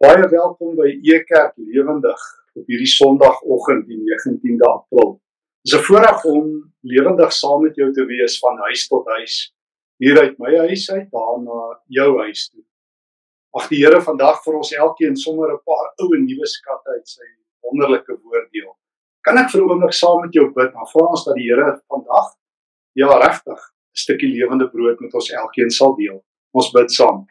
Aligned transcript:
Baie 0.00 0.24
welkom 0.32 0.78
by 0.78 0.86
Ekerk 1.04 1.58
Lewendig 1.60 2.20
op 2.56 2.70
hierdie 2.72 2.88
Sondagoggend 2.88 3.82
die 3.84 3.98
19de 4.00 4.64
April. 4.64 5.10
Dit 5.60 5.74
is 5.74 5.74
'n 5.76 5.84
voorreg 5.84 6.24
om 6.24 6.46
lewendig 6.80 7.32
saam 7.32 7.60
met 7.62 7.76
jou 7.76 7.92
te 7.92 8.06
wees 8.08 8.38
van 8.38 8.56
huis 8.58 8.86
tot 8.88 9.06
huis, 9.06 9.34
hier 10.00 10.20
uit 10.20 10.38
my 10.38 10.56
huis 10.56 10.90
uit 10.90 11.10
daar 11.10 11.36
na 11.42 11.82
jou 11.86 12.18
huis 12.20 12.48
toe. 12.48 12.64
Mag 13.52 13.68
die 13.68 13.84
Here 13.84 14.00
vandag 14.00 14.40
vir 14.44 14.54
ons 14.54 14.72
elkeen 14.72 15.16
sommer 15.16 15.52
'n 15.52 15.60
paar 15.64 15.92
ou 16.00 16.08
en 16.16 16.24
nuwe 16.24 16.46
skatte 16.46 16.90
uit 16.96 17.08
sy 17.08 17.28
wonderlike 17.60 18.18
woord 18.22 18.50
deel. 18.52 18.72
Kan 19.20 19.36
ek 19.36 19.50
vir 19.50 19.60
'n 19.60 19.70
oomblik 19.70 19.92
saam 19.92 20.20
met 20.20 20.32
jou 20.32 20.46
bid? 20.48 20.72
Dan 20.72 20.90
vra 20.92 21.06
ons 21.10 21.24
dat 21.24 21.34
die 21.34 21.52
Here 21.52 21.82
vandag 21.88 22.36
ja 22.94 23.18
regtig 23.18 23.60
'n 23.60 24.00
stukkie 24.00 24.32
lewende 24.32 24.70
brood 24.70 25.00
met 25.00 25.14
ons 25.14 25.30
elkeen 25.30 25.70
sal 25.70 25.94
deel. 25.94 26.24
Ons 26.54 26.72
bid 26.72 26.90
saam. 26.90 27.26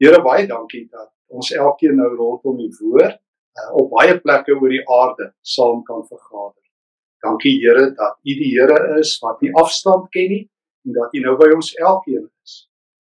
Here 0.00 0.22
baie 0.22 0.46
dankie 0.46 0.88
dat 0.90 1.12
ons 1.32 1.52
elkeen 1.56 1.96
nou 1.96 2.10
rondom 2.14 2.58
die 2.60 2.72
woord 2.80 3.16
uh, 3.16 3.70
op 3.80 3.90
baie 3.96 4.18
plekke 4.20 4.56
oor 4.56 4.72
die 4.72 4.84
aarde 5.00 5.32
saam 5.54 5.82
kan 5.88 6.04
vergader. 6.08 6.60
Dankie 7.22 7.54
Here 7.62 7.90
dat 7.96 8.18
U 8.20 8.34
die 8.40 8.50
Here 8.54 8.98
is 8.98 9.14
wat 9.22 9.42
nie 9.44 9.52
afstand 9.62 10.10
ken 10.14 10.28
nie 10.34 10.44
en 10.86 10.96
dat 10.98 11.14
U 11.14 11.22
nou 11.24 11.36
by 11.40 11.52
ons 11.54 11.72
elkeen 11.78 12.26
is. 12.44 12.56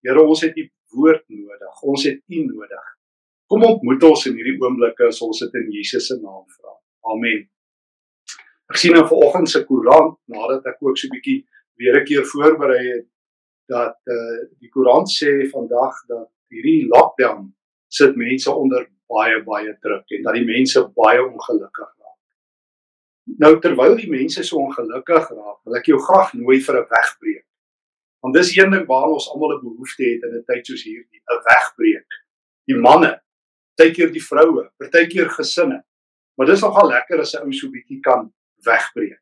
Here, 0.05 0.23
ons 0.23 0.43
het 0.45 0.59
U 0.59 0.67
woord 0.97 1.25
nodig. 1.29 1.87
Ons 1.89 2.05
het 2.09 2.21
U 2.21 2.43
nodig. 2.49 2.91
Kom 3.49 3.65
ontmoet 3.69 4.05
ons 4.09 4.27
in 4.29 4.37
hierdie 4.39 4.59
oomblikke 4.61 5.09
as 5.09 5.21
ons 5.25 5.41
dit 5.45 5.57
in 5.61 5.73
Jesus 5.77 6.07
se 6.09 6.19
naam 6.21 6.45
vra. 6.45 6.77
Amen. 7.13 7.47
Ek 8.73 8.79
sien 8.81 8.95
nou 8.97 9.05
vanoggend 9.09 9.51
se 9.53 9.65
koerant 9.69 10.15
nadat 10.33 10.69
ek 10.71 10.79
ook 10.81 10.97
so 10.97 11.09
'n 11.09 11.17
bietjie 11.17 11.41
weer 11.81 12.01
'n 12.01 12.07
keer 12.09 12.25
voorberei 12.25 12.85
het 12.93 13.09
dat 13.69 13.97
eh 14.09 14.15
uh, 14.15 14.39
die 14.61 14.71
koerant 14.71 15.09
sê 15.09 15.49
vandag 15.51 15.95
dat 16.09 16.29
hierdie 16.49 16.89
lockdown 16.89 17.53
sit 17.93 18.17
mense 18.17 18.51
onder 18.51 18.87
baie 19.13 19.41
baie 19.45 19.73
druk 19.85 20.15
en 20.17 20.25
dat 20.27 20.37
die 20.39 20.47
mense 20.49 20.81
baie 20.97 21.21
ongelukkig 21.21 21.89
raak. 21.89 22.19
Nou 23.43 23.53
terwyl 23.61 23.97
die 23.99 24.11
mense 24.11 24.45
so 24.49 24.63
ongelukkig 24.63 25.29
raak, 25.29 25.59
wil 25.67 25.79
ek 25.79 25.91
jou 25.93 25.99
graag 26.01 26.33
nooi 26.39 26.61
vir 26.65 26.81
'n 26.81 26.89
wegbreek. 26.95 27.47
Want 28.23 28.35
dis 28.35 28.57
een 28.57 28.71
ding 28.71 28.87
waar 28.87 29.11
ons 29.13 29.29
almal 29.29 29.57
'n 29.57 29.65
behoefte 29.65 30.05
het 30.05 30.25
in 30.25 30.37
'n 30.39 30.45
tyd 30.49 30.67
soos 30.67 30.85
hierdie, 30.85 31.21
'n 31.21 31.43
wegbreek. 31.51 32.09
Die 32.67 32.77
manne, 32.77 33.21
partykeer 33.77 34.13
die 34.13 34.25
vroue, 34.25 34.71
partykeer 34.79 35.29
gesinne. 35.29 35.85
Maar 36.37 36.47
dis 36.47 36.63
nogal 36.63 36.89
lekker 36.89 37.21
as 37.21 37.35
'n 37.35 37.45
ou 37.45 37.53
so 37.53 37.69
bietjie 37.69 38.01
kan 38.01 38.33
wegbreek. 38.65 39.21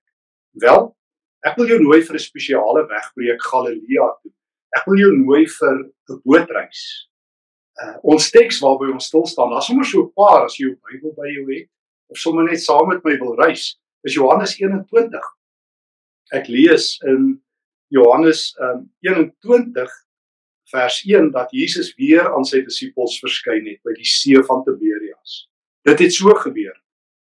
Wel, 0.53 0.97
ek 1.43 1.57
wil 1.57 1.67
jou 1.67 1.81
nooi 1.83 2.03
vir 2.03 2.15
'n 2.15 2.19
spesiale 2.19 2.87
wegbreek 2.87 3.43
Galilea 3.43 4.09
toe. 4.23 4.33
Ek 4.77 4.87
wil 4.87 4.99
jou 4.99 5.13
nooi 5.17 5.47
vir 5.47 5.91
'n 6.09 6.23
bootreis 6.25 7.10
uh, 7.83 7.97
ons 8.03 8.31
teks 8.31 8.61
waarby 8.65 8.91
ons 8.93 9.07
stil 9.11 9.27
staan, 9.27 9.53
daar's 9.53 9.69
sommer 9.71 9.85
so 9.85 10.03
'n 10.05 10.13
paar 10.15 10.45
as 10.45 10.57
jy 10.59 10.67
jou 10.67 10.77
Bybel 10.89 11.15
by 11.17 11.29
jou 11.35 11.47
het 11.53 11.69
of 12.11 12.19
sommer 12.19 12.45
net 12.45 12.61
saam 12.61 12.89
met 12.89 13.05
my 13.05 13.17
wil 13.19 13.37
reis. 13.37 13.79
Is 14.03 14.15
Johannes 14.15 14.57
21. 14.59 15.21
Ek 16.33 16.49
lees 16.49 16.99
in 17.07 17.43
Johannes 17.89 18.55
um, 18.61 18.91
21 19.03 19.91
vers 20.71 21.03
1 21.05 21.31
dat 21.35 21.51
Jesus 21.51 21.95
weer 21.99 22.35
aan 22.35 22.45
sy 22.47 22.63
disippels 22.63 23.19
verskyn 23.23 23.67
het 23.67 23.81
by 23.87 23.95
die 23.97 24.07
see 24.07 24.39
van 24.47 24.63
Tiberias. 24.65 25.47
Dit 25.87 26.03
het 26.05 26.15
so 26.15 26.35
gebeur. 26.45 26.77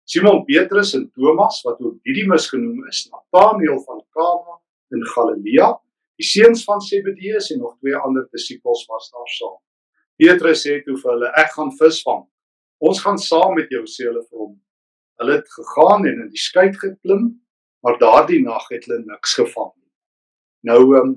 Simon 0.08 0.44
Petrus 0.48 0.94
en 0.98 1.10
Thomas 1.16 1.62
wat 1.64 1.80
ook 1.80 2.00
Didimus 2.04 2.50
genoem 2.52 2.88
is, 2.88 3.06
Nathanael 3.12 3.80
van 3.86 4.02
Kana 4.16 4.58
in 4.96 5.06
Galilea, 5.14 5.70
die 6.20 6.28
seuns 6.28 6.64
van 6.68 6.82
Zebedeus 6.82 7.52
en 7.52 7.64
nog 7.64 7.78
twee 7.80 7.96
ander 7.96 8.28
disippels 8.32 8.84
was 8.92 9.10
daar 9.12 9.32
saam. 9.38 9.60
Petrus 10.18 10.64
sê 10.66 10.80
toe 10.86 10.98
vir 11.00 11.12
hulle 11.12 11.32
ek 11.42 11.54
gaan 11.56 11.72
visvang. 11.80 12.24
Ons 12.84 13.02
gaan 13.04 13.18
saam 13.18 13.56
met 13.58 13.72
jou 13.74 13.84
sê 13.90 14.08
hulle 14.10 14.24
vir 14.24 14.44
hom. 14.46 14.54
Hulle 15.22 15.38
het 15.40 15.50
gegaan 15.58 16.08
en 16.10 16.26
in 16.26 16.32
die 16.34 16.42
skei 16.42 16.68
geklim, 16.74 17.30
maar 17.84 18.00
daardie 18.02 18.42
nag 18.44 18.68
het 18.72 18.86
hulle 18.88 19.04
niks 19.06 19.38
gevang 19.40 19.72
nie. 19.76 19.92
Nou 20.70 20.82
ehm 20.84 21.00
um, 21.00 21.14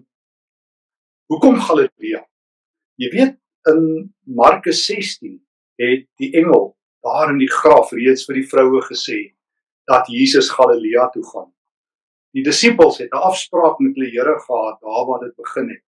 hoekom 1.31 1.59
Galilea? 1.59 2.23
Jy 3.03 3.09
weet 3.13 3.37
in 3.73 3.81
Markus 4.25 4.85
16 4.87 5.37
het 5.83 6.07
die 6.23 6.31
engel 6.39 6.71
daar 7.07 7.33
in 7.33 7.41
die 7.43 7.51
graf 7.51 7.93
reeds 7.95 8.25
vir 8.27 8.41
die 8.41 8.49
vroue 8.49 8.83
gesê 8.87 9.19
dat 9.91 10.09
Jesus 10.11 10.51
Galilea 10.55 11.09
toe 11.15 11.25
gaan. 11.33 11.51
Die 12.35 12.45
disippels 12.47 12.99
het 13.03 13.13
'n 13.13 13.27
afspraak 13.31 13.79
met 13.79 13.95
hulle 13.97 14.11
Here 14.11 14.39
gehad 14.47 14.81
daar 14.81 15.07
waar 15.07 15.21
dit 15.27 15.37
begin 15.37 15.69
het 15.75 15.85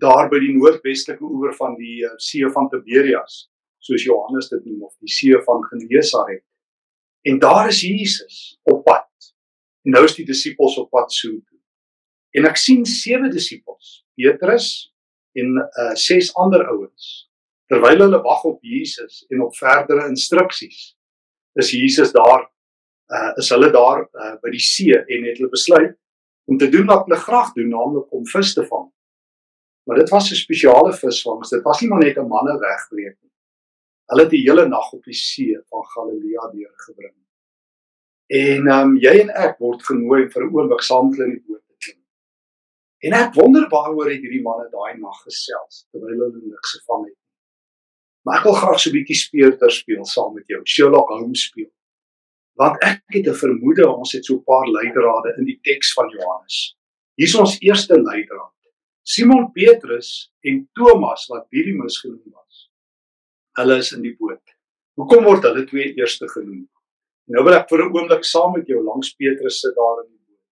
daar 0.00 0.28
by 0.30 0.40
die 0.42 0.54
noordwestelike 0.56 1.24
oewer 1.24 1.54
van 1.54 1.76
die 1.78 2.02
uh, 2.04 2.14
see 2.22 2.48
van 2.56 2.68
Tiberias, 2.72 3.44
soos 3.84 4.04
Johannes 4.06 4.50
dit 4.50 4.64
noem 4.66 4.88
of 4.88 4.94
die 4.98 5.12
see 5.12 5.38
van 5.46 5.62
Genesaret. 5.70 6.42
En 7.24 7.38
daar 7.38 7.68
is 7.68 7.80
Jesus 7.80 8.58
op 8.62 8.84
pad. 8.84 9.08
En 9.84 9.94
nou 9.96 10.04
is 10.04 10.16
die 10.16 10.26
disippels 10.28 10.76
op 10.80 10.90
pad 10.92 11.12
so 11.12 11.30
toe. 11.30 11.60
En 12.34 12.48
ek 12.48 12.58
sien 12.58 12.82
sewe 12.88 13.30
disippels, 13.32 14.02
Petrus 14.18 14.68
en 15.38 15.60
uh 15.62 15.92
ses 15.98 16.32
ander 16.40 16.66
ouens. 16.72 17.30
Terwyl 17.70 18.04
hulle 18.04 18.20
wag 18.22 18.44
op 18.44 18.58
Jesus 18.62 19.22
en 19.32 19.44
op 19.46 19.56
verdere 19.56 20.08
instruksies, 20.10 20.94
is 21.60 21.72
Jesus 21.72 22.12
daar 22.12 22.48
uh 23.14 23.32
is 23.40 23.50
hulle 23.54 23.70
daar 23.72 24.04
uh, 24.04 24.34
by 24.42 24.52
die 24.52 24.62
see 24.62 24.96
en 24.96 25.28
het 25.28 25.38
hulle 25.38 25.52
besluit 25.52 25.94
om 26.50 26.58
te 26.58 26.68
doen 26.68 26.86
wat 26.90 27.06
hulle 27.06 27.20
graag 27.20 27.52
doen, 27.56 27.70
naamlik 27.72 28.12
om 28.12 28.26
vis 28.28 28.52
te 28.54 28.66
vang. 28.68 28.83
Maar 29.84 29.98
dit 29.98 30.08
was 30.08 30.30
'n 30.30 30.34
spesiale 30.34 30.92
visvangs. 30.92 31.50
Dit 31.50 31.62
was 31.62 31.80
nie 31.80 31.88
maar 31.90 32.04
net 32.04 32.16
'n 32.16 32.28
manne 32.28 32.58
wegbreek 32.58 33.16
nie. 33.20 33.32
Hulle 34.06 34.22
het 34.22 34.30
die 34.30 34.44
hele 34.48 34.68
nag 34.68 34.92
op 34.92 35.04
die 35.04 35.14
see 35.14 35.60
van 35.68 35.84
Galilea 35.84 36.50
deurgebring. 36.52 37.14
En 38.26 38.66
ehm 38.66 38.88
um, 38.88 38.96
jy 38.96 39.14
en 39.20 39.30
ek 39.30 39.58
word 39.58 39.82
genooi 39.82 40.30
vir 40.30 40.42
'n 40.44 40.54
oomblik 40.54 40.80
saam 40.80 41.10
hulle 41.12 41.24
in 41.24 41.34
die 41.36 41.44
boot 41.46 41.62
te 41.66 41.74
klim. 41.78 42.00
En 42.98 43.12
ek 43.12 43.34
wonder 43.34 43.68
waaroor 43.68 44.10
het 44.10 44.20
hierdie 44.20 44.42
manne 44.42 44.68
daai 44.70 44.96
nag 44.98 45.22
gesels 45.22 45.86
terwyl 45.90 46.18
hulle 46.24 46.40
niks 46.40 46.72
gevang 46.78 47.04
het 47.04 47.16
nie. 47.16 47.24
Maar 48.24 48.38
ek 48.38 48.44
wil 48.48 48.56
graag 48.62 48.80
so 48.80 48.90
'n 48.90 48.96
bietjie 48.96 49.20
speurder 49.26 49.70
speel 49.70 50.04
saam 50.04 50.34
met 50.34 50.46
jou. 50.46 50.60
Sherlock 50.64 51.08
Holmes 51.08 51.44
speel. 51.44 51.72
Want 52.56 52.82
ek 52.82 53.02
het 53.06 53.26
'n 53.26 53.40
vermoede 53.44 53.84
ons 53.88 54.12
het 54.12 54.24
so 54.24 54.34
'n 54.36 54.44
paar 54.44 54.68
leidrade 54.68 55.34
in 55.38 55.44
die 55.44 55.58
teks 55.62 55.92
van 55.92 56.08
Johannes. 56.08 56.76
Hier 57.14 57.26
is 57.26 57.34
ons 57.34 57.60
eerste 57.60 58.02
leidraad. 58.02 58.53
Simon 59.06 59.50
Petrus 59.52 60.32
en 60.40 60.62
Thomas 60.72 61.26
wat 61.28 61.44
Didimus 61.52 61.98
genoem 62.00 62.32
was. 62.32 62.70
Hulle 63.58 63.76
is 63.76 63.90
in 63.92 64.00
die 64.00 64.14
boot. 64.16 64.40
Hoekom 64.96 65.26
word 65.28 65.44
hulle 65.44 65.66
twee 65.68 65.90
eerste 65.92 66.24
genoem? 66.30 66.62
Nou 67.28 67.42
wil 67.44 67.58
ek 67.58 67.68
vir 67.68 67.82
'n 67.84 67.92
oomblik 67.92 68.24
saam 68.24 68.54
met 68.56 68.66
jou 68.66 68.80
langs 68.80 69.12
Petrus 69.12 69.60
sit 69.60 69.74
daar 69.76 70.00
in 70.04 70.08
die 70.08 70.22
boot. 70.24 70.46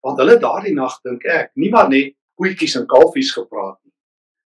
Want 0.00 0.18
hulle 0.22 0.38
daardie 0.40 0.72
nag 0.74 0.96
dink 1.04 1.24
ek, 1.24 1.50
nie 1.56 1.68
maar 1.70 1.88
net 1.88 2.16
koetjies 2.40 2.76
en 2.80 2.86
kalfies 2.86 3.34
gepraat 3.36 3.76
nie. 3.84 3.92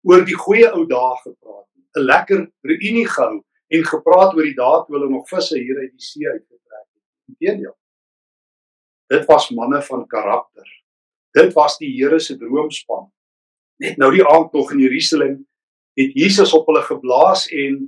Oor 0.02 0.24
die 0.24 0.34
goeie 0.34 0.66
ou 0.72 0.84
dae 0.86 1.14
gepraat 1.22 1.68
nie. 1.76 1.86
'n 1.94 2.02
Lekker 2.02 2.50
reunie 2.66 3.06
gehou 3.06 3.44
en 3.70 3.84
gepraat 3.94 4.34
oor 4.34 4.42
die 4.42 4.58
dae 4.58 4.82
toe 4.82 4.98
hulle 4.98 5.10
nog 5.10 5.28
visse 5.28 5.54
hier 5.54 5.78
uit 5.78 5.94
die 5.94 6.06
see 6.10 6.26
uitgetrek 6.26 6.86
het. 6.90 7.06
Inteendeel. 7.30 7.78
Dit 9.06 9.24
was 9.30 9.50
manne 9.50 9.82
van 9.82 10.06
karakter 10.06 10.66
Dit 11.38 11.54
was 11.54 11.76
die 11.78 11.90
Here 11.94 12.18
se 12.18 12.36
droomspan. 12.38 13.06
Net 13.82 13.98
nou 14.00 14.10
die 14.14 14.24
aand 14.26 14.52
nog 14.52 14.72
in 14.74 14.82
Jerusalem 14.82 15.36
het 15.98 16.14
Jesus 16.14 16.54
op 16.54 16.66
hulle 16.70 16.82
geblaas 16.86 17.46
en 17.54 17.84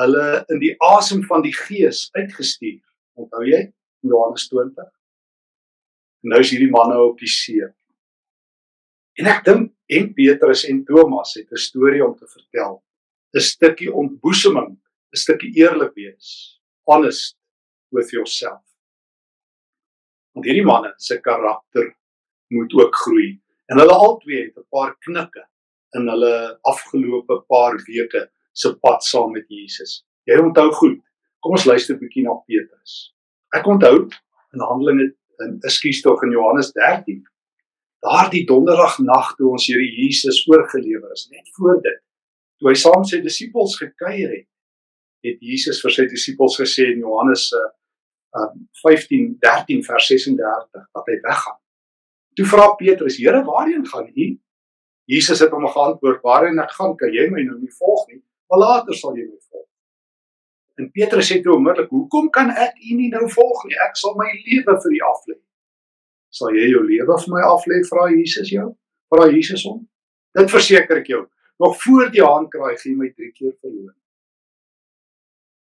hulle 0.00 0.28
in 0.52 0.60
die 0.62 0.74
asem 0.84 1.24
van 1.28 1.42
die 1.44 1.52
Gees 1.52 2.06
uitgestuur. 2.16 2.80
Onthou 3.18 3.44
jy 3.44 3.66
Johannes 4.06 4.46
20? 4.48 4.88
Nou 6.28 6.40
is 6.40 6.52
hierdie 6.54 6.70
manne 6.72 6.96
op 7.02 7.18
die 7.20 7.30
see. 7.30 7.66
En 9.18 9.28
ek 9.28 9.44
dink 9.46 9.72
en 9.98 10.10
Petrus 10.14 10.64
en 10.68 10.84
Thomas 10.88 11.34
het 11.36 11.50
'n 11.52 11.60
storie 11.68 12.04
om 12.04 12.14
te 12.16 12.26
vertel. 12.26 12.82
'n 13.34 13.40
Stukkie 13.40 13.92
ontboeseming, 13.92 14.78
'n 15.12 15.16
stukkie 15.16 15.52
eerlik 15.60 15.94
wees. 15.94 16.60
Honest 16.86 17.36
with 17.90 18.10
yourself. 18.10 18.64
Want 20.32 20.46
hierdie 20.46 20.64
manne 20.64 20.94
se 20.96 21.20
karakter 21.20 21.98
moet 22.54 22.72
ook 22.74 22.94
groei. 22.94 23.40
En 23.68 23.78
hulle 23.78 23.92
albei 23.92 24.42
het 24.44 24.56
'n 24.56 24.66
paar 24.70 24.96
knikke 24.98 25.44
in 25.96 26.08
hulle 26.08 26.58
afgelope 26.62 27.44
paar 27.48 27.76
weke 27.86 28.30
se 28.52 28.74
pad 28.78 29.04
saam 29.04 29.32
met 29.32 29.44
Jesus. 29.48 30.04
Jy 30.24 30.38
onthou 30.38 30.70
goed. 30.72 31.00
Kom 31.40 31.52
ons 31.52 31.64
luister 31.64 31.94
'n 31.94 31.98
bietjie 31.98 32.22
na 32.22 32.34
Petrus. 32.46 33.14
Ek 33.54 33.66
onthou 33.66 34.08
in 34.52 34.60
Handelinge 34.60 35.14
in 35.44 35.58
Ekskuus 35.60 36.00
tog 36.00 36.22
in 36.22 36.30
Johannes 36.30 36.72
13. 36.72 37.22
Daardie 38.04 38.44
donderdag 38.46 38.98
nag 38.98 39.34
toe 39.36 39.50
ons 39.50 39.66
Here 39.66 39.84
Jesus 39.84 40.44
oorgelewer 40.48 41.12
is, 41.12 41.28
net 41.30 41.48
voor 41.56 41.80
dit, 41.82 42.00
toe 42.58 42.70
hy 42.70 42.74
saam 42.78 43.04
sy 43.04 43.20
disippels 43.24 43.76
gekuier 43.80 44.30
het, 44.36 44.46
het 45.26 45.40
Jesus 45.42 45.80
vir 45.82 45.94
sy 45.94 46.06
disippels 46.10 46.58
gesê 46.60 46.92
in 46.92 47.02
Johannes 47.02 47.48
uh, 47.58 47.70
uh 48.38 48.50
15 48.84 49.38
13 49.42 49.82
vers 49.86 50.06
36 50.06 50.86
dat 50.94 51.10
hy 51.10 51.16
weggaan. 51.24 51.58
Toe 52.38 52.46
vra 52.46 52.68
Petrus: 52.78 53.16
"Here, 53.18 53.42
waarheen 53.44 53.86
gaan 53.86 54.06
U?" 54.14 54.26
Jesus 55.10 55.40
het 55.42 55.50
hom 55.50 55.66
geantwoord: 55.66 56.22
"Waarheen 56.22 56.58
ek 56.62 56.70
gaan, 56.70 56.94
kan 56.96 57.10
jy 57.10 57.26
my 57.30 57.42
nou 57.42 57.58
nie 57.58 57.72
volg 57.80 58.06
nie, 58.08 58.22
maar 58.46 58.58
later 58.58 58.94
sal 58.94 59.16
jy 59.16 59.24
my 59.26 59.38
volg." 59.50 59.66
En 60.78 60.90
Petrus 60.94 61.32
sê 61.32 61.40
toe 61.42 61.56
onmiddellik: 61.56 61.90
"Hoekom 61.90 62.30
kan 62.30 62.50
ek 62.50 62.78
U 62.78 62.94
nie 62.94 63.08
nou 63.10 63.26
volg 63.28 63.64
nie? 63.64 63.74
Ek 63.88 63.96
sal 63.96 64.14
my 64.14 64.30
lewe 64.46 64.76
vir 64.84 64.92
U 64.92 65.00
aflê." 65.10 65.36
"Sal 66.30 66.54
jy 66.54 66.68
jou 66.70 66.82
lewe 66.86 67.18
vir 67.24 67.34
my 67.34 67.42
aflê?" 67.42 67.82
vra 67.90 68.06
Jesus 68.14 68.52
jou. 68.54 68.68
Vra 69.10 69.26
Jesus 69.32 69.64
hom. 69.64 69.88
Dit 70.38 70.50
verseker 70.50 71.00
ek 71.00 71.06
jou, 71.06 71.26
nog 71.58 71.82
voor 71.82 72.10
die 72.10 72.22
haan 72.22 72.46
kraai 72.48 72.76
gee 72.78 72.94
my 72.94 73.08
3 73.08 73.32
keer 73.32 73.54
verloon. 73.60 73.94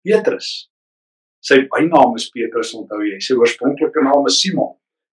Petrus. 0.02 0.70
Sy 1.40 1.68
bynaam 1.70 2.16
is 2.16 2.30
Petrus, 2.30 2.74
onthou 2.74 3.04
jy? 3.06 3.20
Sy 3.20 3.34
oorspronklike 3.38 4.02
naam 4.02 4.26
is 4.26 4.40
Simon. 4.40 4.74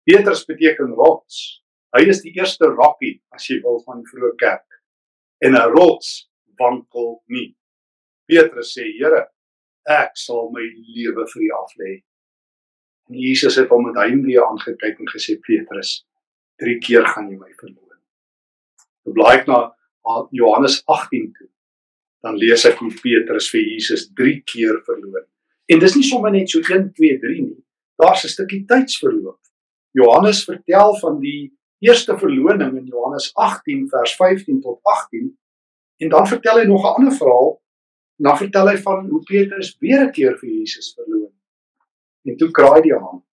Petrus 0.09 0.45
beteken 0.49 0.95
rots. 0.97 1.61
Hy 1.97 2.07
is 2.09 2.23
die 2.25 2.33
eerste 2.39 2.71
rokkie 2.71 3.19
as 3.35 3.49
jy 3.51 3.61
wil 3.65 3.81
van 3.87 4.01
die 4.01 4.11
vroeë 4.11 4.37
kerk. 4.41 4.79
En 5.45 5.57
'n 5.57 5.73
rots 5.75 6.31
wankel 6.59 7.23
nie. 7.27 7.57
Petrus 8.29 8.77
sê: 8.77 8.85
"Here, 8.99 9.29
ek 9.89 10.17
sal 10.17 10.51
my 10.51 10.63
lewe 10.63 11.27
vir 11.33 11.43
U 11.43 11.51
aflê." 11.65 12.03
En 13.09 13.17
Jesus 13.19 13.57
het 13.57 13.69
hom 13.69 13.87
met 13.87 13.97
heimwee 13.97 14.39
aangekyk 14.39 14.99
en 15.01 15.13
gesê: 15.15 15.41
"Petrus, 15.41 16.07
3 16.57 16.79
keer 16.79 17.07
gaan 17.07 17.31
jy 17.31 17.39
my 17.39 17.53
verloon." 17.59 17.99
Dan 19.05 19.15
blaai 19.15 19.39
ek 19.41 19.47
na 19.47 19.75
Johannes 20.31 20.83
18 20.87 21.33
toe. 21.33 21.49
Dan 22.23 22.37
lees 22.37 22.65
ek 22.65 22.79
hoe 22.79 22.93
Petrus 23.03 23.51
vir 23.51 23.61
Jesus 23.61 24.11
3 24.15 24.43
keer 24.45 24.83
verloon. 24.85 25.27
En 25.67 25.79
dis 25.79 25.95
nie 25.97 26.05
sommer 26.05 26.31
net 26.31 26.51
so 26.51 26.61
1 26.61 26.93
2 26.93 27.19
3 27.19 27.43
nie. 27.43 27.65
Daar's 27.97 28.25
'n 28.25 28.29
stukkie 28.29 28.65
tydsverloop. 28.67 29.41
Johannes 29.93 30.45
vertel 30.45 30.95
van 30.99 31.19
die 31.21 31.59
eerste 31.79 32.19
verloning 32.19 32.77
in 32.77 32.87
Johannes 32.87 33.31
18 33.35 33.89
vers 33.89 34.17
15 34.17 34.61
tot 34.61 34.79
18 34.83 35.39
en 35.97 36.09
dan 36.09 36.27
vertel 36.27 36.59
hy 36.59 36.65
nog 36.65 36.85
'n 36.85 36.95
ander 36.95 37.13
verhaal 37.13 37.61
dan 38.21 38.37
vertel 38.37 38.69
hy 38.69 38.77
van 38.85 39.09
hoe 39.09 39.23
Petrus 39.23 39.77
weer 39.81 40.05
'n 40.05 40.13
keer 40.13 40.39
vir 40.39 40.49
Jesus 40.49 40.93
verloon. 40.95 41.33
En 42.23 42.37
toe 42.37 42.51
kraai 42.51 42.83
die 42.83 42.93
haan. 42.95 43.25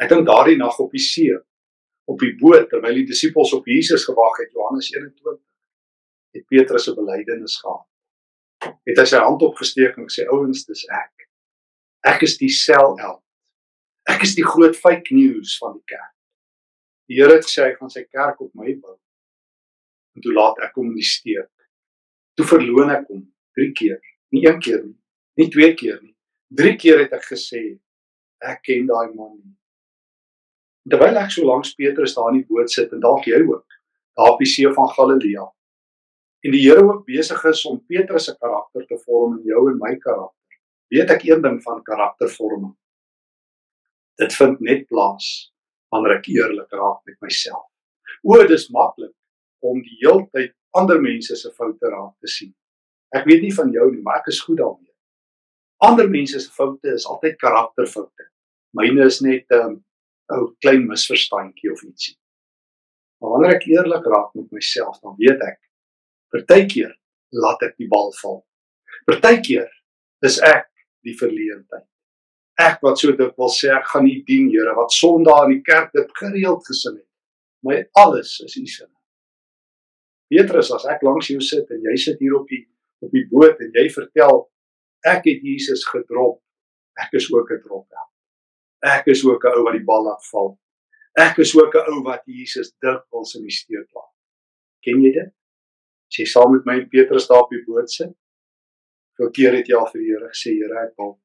Ek 0.00 0.08
dink 0.08 0.26
daardie 0.26 0.56
nag 0.56 0.78
op 0.78 0.90
die 0.90 1.00
see, 1.00 1.36
op 2.04 2.18
die 2.18 2.32
boot 2.36 2.68
terwyl 2.68 2.94
die 2.94 3.06
disippels 3.06 3.52
op 3.52 3.66
Jesus 3.66 4.04
gewag 4.04 4.38
het, 4.40 4.52
Johannes 4.52 4.90
21, 4.90 5.44
het 6.32 6.46
Petrus 6.46 6.88
'n 6.88 6.94
belydenis 6.94 7.58
gehad. 7.60 7.86
Het 8.88 8.98
hy 8.98 9.04
sy 9.04 9.18
hand 9.18 9.42
opgesteek 9.42 9.96
en 9.96 10.08
gesê: 10.08 10.24
"Ouens, 10.30 10.64
dis 10.64 10.84
ek. 10.86 11.28
Ek 12.00 12.22
is 12.22 12.38
die 12.38 12.48
selel. 12.48 13.22
Ek 14.10 14.24
is 14.26 14.34
die 14.34 14.46
groot 14.46 14.76
fake 14.78 15.14
news 15.14 15.54
van 15.62 15.76
die 15.76 15.86
kerk. 15.94 16.14
Die 17.10 17.20
Here 17.20 17.36
het 17.36 17.46
sê 17.46 17.68
hy 17.68 17.74
gaan 17.76 17.92
sy 17.92 18.02
kerk 18.08 18.40
op 18.42 18.50
my 18.58 18.74
bou. 18.80 18.96
En 20.16 20.24
toe 20.24 20.34
laat 20.34 20.58
ek 20.66 20.74
hom 20.78 20.90
in 20.90 20.98
die 20.98 21.06
steek. 21.06 21.50
Toe 22.38 22.46
verloon 22.48 22.90
ek 22.94 23.06
hom 23.12 23.22
3 23.58 23.72
keer, 23.76 24.00
nie 24.32 24.46
een 24.46 24.58
keer 24.64 24.80
nie, 24.82 24.96
nie 25.38 25.48
twee 25.52 25.74
keer 25.76 25.98
nie. 26.00 26.14
3 26.56 26.76
keer 26.80 27.02
het 27.04 27.12
ek 27.16 27.26
gesê 27.28 27.62
ek 28.42 28.62
ken 28.66 28.88
daai 28.88 29.12
man 29.14 29.36
nie. 29.36 29.54
Terwyl 30.90 31.20
ek 31.20 31.30
so 31.30 31.46
langs 31.46 31.76
Petrus 31.78 32.16
daar 32.16 32.32
in 32.32 32.40
die 32.40 32.48
boot 32.48 32.72
sit 32.72 32.90
en 32.96 33.02
dalk 33.04 33.28
jy 33.28 33.38
ook, 33.44 33.76
daar 34.18 34.32
op 34.34 34.40
die 34.42 34.50
see 34.50 34.70
van 34.74 34.88
Galilea. 34.96 35.44
En 36.42 36.54
die 36.56 36.64
Here 36.64 36.82
ook 36.82 37.04
besig 37.06 37.44
is 37.52 37.62
om 37.70 37.78
Petrus 37.86 38.26
se 38.26 38.34
karakter 38.40 38.86
te 38.88 38.98
vorm 39.04 39.38
in 39.38 39.44
jou 39.52 39.68
en 39.70 39.78
my 39.78 39.94
karakter. 40.02 40.58
Weet 40.90 41.12
ek 41.14 41.28
een 41.28 41.44
ding 41.44 41.60
van 41.62 41.84
karaktervorming. 41.86 42.74
Dit 44.22 44.34
vind 44.38 44.60
net 44.62 44.86
plaas 44.90 45.28
wanneer 45.92 46.18
ek 46.20 46.30
eerlik 46.30 46.70
raak 46.78 47.02
met 47.08 47.18
myself. 47.24 47.66
O, 48.22 48.38
dis 48.46 48.68
maklik 48.70 49.14
om 49.66 49.80
die 49.82 49.98
heeltyd 50.02 50.54
ander 50.78 51.00
mense 51.02 51.36
se 51.36 51.50
foute 51.56 51.90
raak 51.90 52.14
te 52.22 52.30
sien. 52.30 52.52
Ek 53.12 53.26
weet 53.28 53.42
nie 53.44 53.54
van 53.54 53.72
jou 53.74 53.88
nie, 53.90 54.00
maar 54.04 54.22
ek 54.22 54.30
is 54.32 54.40
goed 54.46 54.60
daarmee. 54.62 54.92
Ander 55.84 56.08
mense 56.08 56.40
se 56.40 56.52
foute 56.54 56.94
is 56.94 57.06
altyd 57.10 57.36
karakterfoute. 57.42 58.28
Myne 58.78 59.04
is 59.10 59.20
net 59.20 59.44
'n 59.50 59.58
um, 59.60 59.74
ou 60.32 60.54
klein 60.64 60.86
misverstandjie 60.88 61.72
of 61.72 61.82
ietsie. 61.84 62.16
Maar 63.20 63.30
wanneer 63.34 63.56
ek 63.58 63.66
eerlik 63.68 64.06
raak 64.14 64.34
met 64.34 64.50
myself, 64.50 64.98
dan 65.02 65.14
weet 65.18 65.42
ek 65.44 65.60
partykeer 66.32 66.94
laat 67.30 67.62
ek 67.62 67.76
die 67.76 67.88
bal 67.88 68.12
val. 68.22 68.40
Partykeer 69.06 69.68
is 70.24 70.38
ek 70.40 70.70
die 71.04 71.14
verleentheid. 71.18 71.91
Ek 72.60 72.82
wat 72.84 72.98
so 72.98 73.12
dikwels 73.16 73.58
sê 73.60 73.70
ek 73.72 73.86
gaan 73.88 74.04
nie 74.04 74.22
dien 74.26 74.50
Here 74.52 74.74
wat 74.76 74.92
Sondag 74.92 75.46
in 75.46 75.56
die 75.56 75.62
kerk 75.62 75.92
dit 75.92 76.10
gereeld 76.18 76.66
gesing 76.66 76.98
het. 76.98 77.08
My 77.62 77.84
alles 77.96 78.40
is 78.44 78.56
U 78.56 78.66
se. 78.66 78.86
Petrus, 80.32 80.70
as 80.72 80.86
ek 80.88 81.02
langs 81.04 81.28
jou 81.28 81.40
sit 81.44 81.68
en 81.74 81.82
jy 81.84 81.96
sit 82.00 82.20
hier 82.20 82.38
op 82.38 82.48
die 82.48 82.64
op 83.02 83.10
die 83.12 83.26
boot 83.28 83.58
en 83.60 83.72
jy 83.74 83.88
vertel 83.92 84.46
ek 85.08 85.26
het 85.26 85.42
Jesus 85.44 85.82
gedrop. 85.88 86.38
Ek 87.02 87.12
is 87.18 87.26
ook 87.32 87.50
'n 87.50 87.60
dropper. 87.64 88.04
Ek 88.82 89.06
is 89.06 89.24
ook 89.24 89.44
'n 89.44 89.56
ou 89.58 89.64
wat 89.64 89.76
die 89.76 89.84
bal 89.84 90.04
laat 90.04 90.24
val. 90.30 90.58
Ek 91.18 91.38
is 91.38 91.54
ook 91.56 91.74
'n 91.74 91.88
ou 91.92 92.02
wat 92.04 92.22
Jesus 92.26 92.72
dikwels 92.80 93.34
in 93.36 93.42
die 93.42 93.50
steek 93.50 93.88
laat. 93.94 94.12
Ken 94.82 95.02
jy 95.02 95.12
dit? 95.12 95.32
As 96.08 96.16
jy 96.18 96.26
saam 96.26 96.52
met 96.52 96.64
my 96.64 96.80
en 96.80 96.88
Petrus 96.88 97.26
daar 97.26 97.42
op 97.42 97.50
die 97.50 97.64
boot 97.66 97.90
sit, 97.90 98.12
hoeveel 99.16 99.30
keer 99.32 99.52
het 99.54 99.66
jy 99.66 99.76
al 99.76 99.90
vir 99.92 100.00
die 100.00 100.10
Here 100.12 100.28
gesê, 100.28 100.50
Here, 100.56 100.86
ek 100.86 100.96
wil 100.96 101.18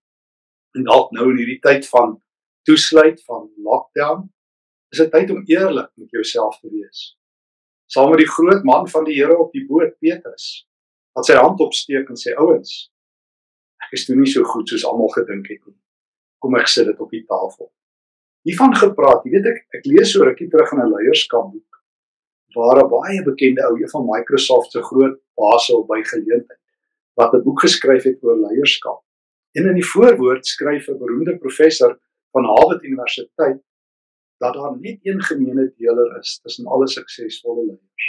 en 0.76 0.84
dalk 0.84 1.12
nou 1.12 1.30
in 1.32 1.38
hierdie 1.38 1.62
tyd 1.64 1.88
van 1.88 2.18
toesluit 2.68 3.24
van 3.24 3.48
lockdown, 3.64 4.28
is 4.92 5.00
dit 5.04 5.12
tyd 5.12 5.32
om 5.32 5.44
eerlik 5.46 5.92
met 5.96 6.10
jouself 6.10 6.60
te 6.60 6.70
wees. 6.70 7.18
Saam 7.88 8.10
met 8.12 8.20
die 8.20 8.32
groot 8.32 8.64
man 8.68 8.88
van 8.92 9.06
die 9.08 9.16
Here 9.16 9.38
op 9.38 9.54
die 9.56 9.66
boot, 9.68 9.96
Petrus, 10.00 10.68
wat 11.16 11.26
sy 11.26 11.38
hand 11.40 11.60
opsteek 11.64 12.10
en 12.12 12.20
sê 12.20 12.36
ouens 12.36 12.90
ek 13.88 13.94
is 13.96 14.06
toe 14.08 14.16
nie 14.18 14.28
so 14.28 14.44
goed 14.44 14.68
soos 14.68 14.84
almal 14.90 15.12
gedink 15.14 15.48
het 15.48 15.62
nie. 15.64 15.78
Kom 16.44 16.58
ek 16.60 16.68
sit 16.72 16.90
dit 16.90 17.00
op 17.00 17.12
die 17.14 17.24
tafel. 17.30 17.70
Hiervan 18.48 18.74
gepraat 18.76 19.26
jy 19.26 19.38
weet 19.38 19.50
ek 19.52 19.80
ek 19.80 19.88
lees 19.88 20.12
so 20.12 20.26
rukkie 20.28 20.50
terug 20.52 20.74
in 20.76 20.82
'n 20.84 20.92
leierskap 20.92 21.52
boek 21.54 21.82
waar 22.58 22.82
'n 22.84 22.90
baie 22.90 23.22
bekende 23.24 23.64
ou 23.70 23.76
een 23.78 23.90
van 23.90 24.06
Microsoft 24.06 24.72
se 24.72 24.82
groot 24.82 25.18
baas 25.40 25.70
op 25.72 25.88
by 25.88 26.02
geleentheid 26.04 26.64
wat 27.16 27.34
'n 27.34 27.44
boek 27.44 27.62
geskryf 27.66 28.04
het 28.04 28.24
oor 28.24 28.38
leierskap 28.38 29.02
en 29.58 29.72
in 29.72 29.80
die 29.80 29.90
voorwoord 29.94 30.46
skryf 30.46 30.88
'n 30.88 31.00
beroemde 31.02 31.38
professor 31.38 31.98
van 32.32 32.46
Harvard 32.46 32.84
Universiteit 32.84 33.60
dat 34.38 34.54
daar 34.54 34.78
net 34.80 35.00
een 35.02 35.22
gemeene 35.22 35.74
deler 35.78 36.18
is 36.20 36.40
tussen 36.44 36.66
alle 36.66 36.88
suksesvolle 36.88 37.66
leiers 37.66 38.08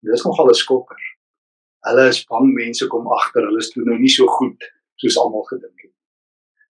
dis 0.00 0.24
nogal 0.24 0.48
'n 0.48 0.62
skokker 0.64 1.02
Hulle 1.88 2.08
is 2.12 2.24
bang 2.28 2.50
mense 2.52 2.86
kom 2.92 3.06
agter, 3.08 3.46
hulle 3.48 3.60
is 3.62 3.70
toe 3.72 3.82
nou 3.86 3.96
nie 4.00 4.10
so 4.12 4.28
goed 4.28 4.66
soos 5.00 5.16
almal 5.20 5.46
gedink 5.48 5.86
het. 5.86 5.92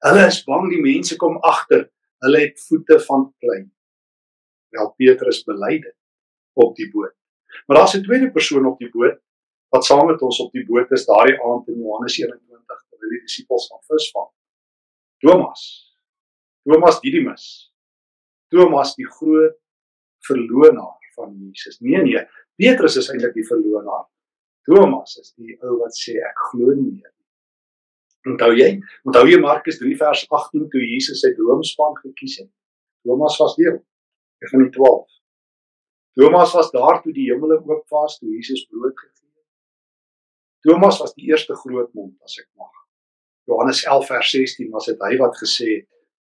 Hulle 0.07 0.27
is 0.31 0.39
bang 0.47 0.69
die 0.71 0.83
mense 0.85 1.17
kom 1.19 1.41
agter, 1.47 1.89
hulle 2.23 2.43
het 2.45 2.63
voete 2.69 2.99
van 3.09 3.27
klei. 3.43 3.65
Wel 4.77 4.93
Petrus 5.03 5.43
bely 5.49 5.81
dit 5.83 5.97
op 6.63 6.77
die 6.79 6.87
boot. 6.93 7.17
Maar 7.67 7.81
daar's 7.81 7.97
'n 7.97 8.07
tweede 8.07 8.31
persoon 8.31 8.67
op 8.71 8.79
die 8.79 8.91
boot 8.91 9.19
wat 9.75 9.85
saam 9.85 10.07
met 10.07 10.23
ons 10.23 10.41
op 10.41 10.53
die 10.53 10.67
boot 10.67 10.91
is 10.91 11.07
daardie 11.07 11.39
aand 11.43 11.69
in 11.69 11.83
Johannes 11.83 12.19
21 12.19 12.50
die 13.09 13.23
disippels 13.25 13.69
van 13.71 13.81
vis 13.89 14.11
vang. 14.13 14.31
Thomas. 15.25 15.63
Thomas 16.69 17.01
Didimus. 17.01 17.45
Thomas 18.53 18.95
die 18.99 19.09
groot 19.09 19.57
verlonaar 20.27 20.99
van 21.17 21.35
Jesus. 21.39 21.79
Nee 21.81 22.03
nee, 22.03 22.25
Petrus 22.61 22.97
is 23.01 23.09
eintlik 23.09 23.35
die 23.35 23.47
verlonaar. 23.47 24.09
Thomas 24.69 25.17
is 25.23 25.33
die 25.41 25.57
ou 25.65 25.79
wat 25.81 25.97
sê 25.97 26.19
ek 26.21 26.43
glo 26.51 26.75
nie 26.75 26.91
meer 26.91 27.09
nie. 27.09 27.29
Onthou 28.33 28.53
jy? 28.53 28.69
Onthou 29.09 29.25
jy 29.31 29.39
Markus 29.41 29.81
3 29.81 29.95
vers 30.03 30.27
18 30.29 30.69
toe 30.73 30.83
Jesus 30.85 31.23
sy 31.25 31.33
droomspan 31.39 31.97
gekies 32.03 32.43
het? 32.43 32.51
Thomas 33.07 33.39
was 33.41 33.57
deel 33.57 33.79
van 34.51 34.67
die 34.67 34.73
12. 34.77 35.07
Thomas 36.21 36.53
was 36.53 36.71
daar 36.75 37.01
toe 37.03 37.15
die 37.17 37.31
hemele 37.31 37.61
oop 37.63 37.97
was 37.97 38.19
toe 38.19 38.29
Jesus 38.29 38.67
brood 38.69 38.97
gegee 38.99 39.31
het. 39.31 39.49
Thomas 40.67 41.01
was 41.01 41.15
die 41.17 41.31
eerste 41.31 41.57
groot 41.57 41.93
mond 41.97 42.17
as 42.27 42.37
ek 42.43 42.49
mag. 42.61 42.80
Johannes 43.51 43.83
11 43.85 44.07
vers 44.07 44.31
16 44.31 44.71
was 44.71 44.87
dit 44.87 45.03
hy 45.03 45.17
wat 45.19 45.35
gesê 45.43 45.69
het 45.73 45.87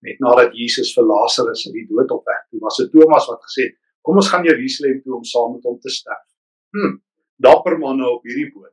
net 0.07 0.21
nadat 0.25 0.57
Jesus 0.57 0.95
vir 0.97 1.05
Lazarus 1.05 1.67
uit 1.69 1.77
die 1.77 1.87
dood 1.91 2.13
opwek. 2.15 2.47
Toe 2.49 2.61
was 2.65 2.79
dit 2.81 2.89
Thomas 2.95 3.29
wat 3.29 3.43
gesê 3.45 3.69
het 3.69 3.77
kom 4.07 4.17
ons 4.17 4.31
gaan 4.33 4.47
Jerusalem 4.49 5.03
toe 5.05 5.19
om 5.19 5.25
saam 5.29 5.57
met 5.59 5.67
hom 5.69 5.77
te 5.85 5.93
sterf. 5.93 6.25
Hm, 6.73 6.95
dapper 7.45 7.77
manne 7.83 8.07
op 8.09 8.25
hierdie 8.25 8.49
boot. 8.55 8.73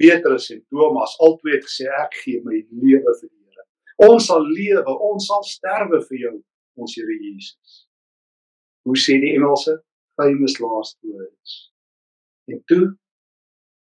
Petrus 0.00 0.50
en 0.50 0.64
Thomas 0.74 1.14
albei 1.22 1.54
het 1.54 1.68
gesê 1.68 1.86
ek 2.02 2.18
gee 2.24 2.42
my 2.44 2.58
lewe 2.82 3.14
vir 3.20 3.28
die 3.30 3.44
Here. 3.46 3.66
Ons 4.10 4.26
sal 4.28 4.42
lewe, 4.44 4.96
ons 5.10 5.28
sal 5.30 5.44
sterwe 5.46 6.02
vir 6.08 6.18
jou, 6.24 6.34
ons 6.82 6.96
Here 6.98 7.18
Jesus. 7.22 7.86
Hoe 8.86 8.98
sê 8.98 9.20
die 9.22 9.36
Engelse? 9.38 9.78
Famous 10.18 10.58
last 10.60 10.98
words. 11.06 11.56
En 12.50 12.58
toe 12.66 12.96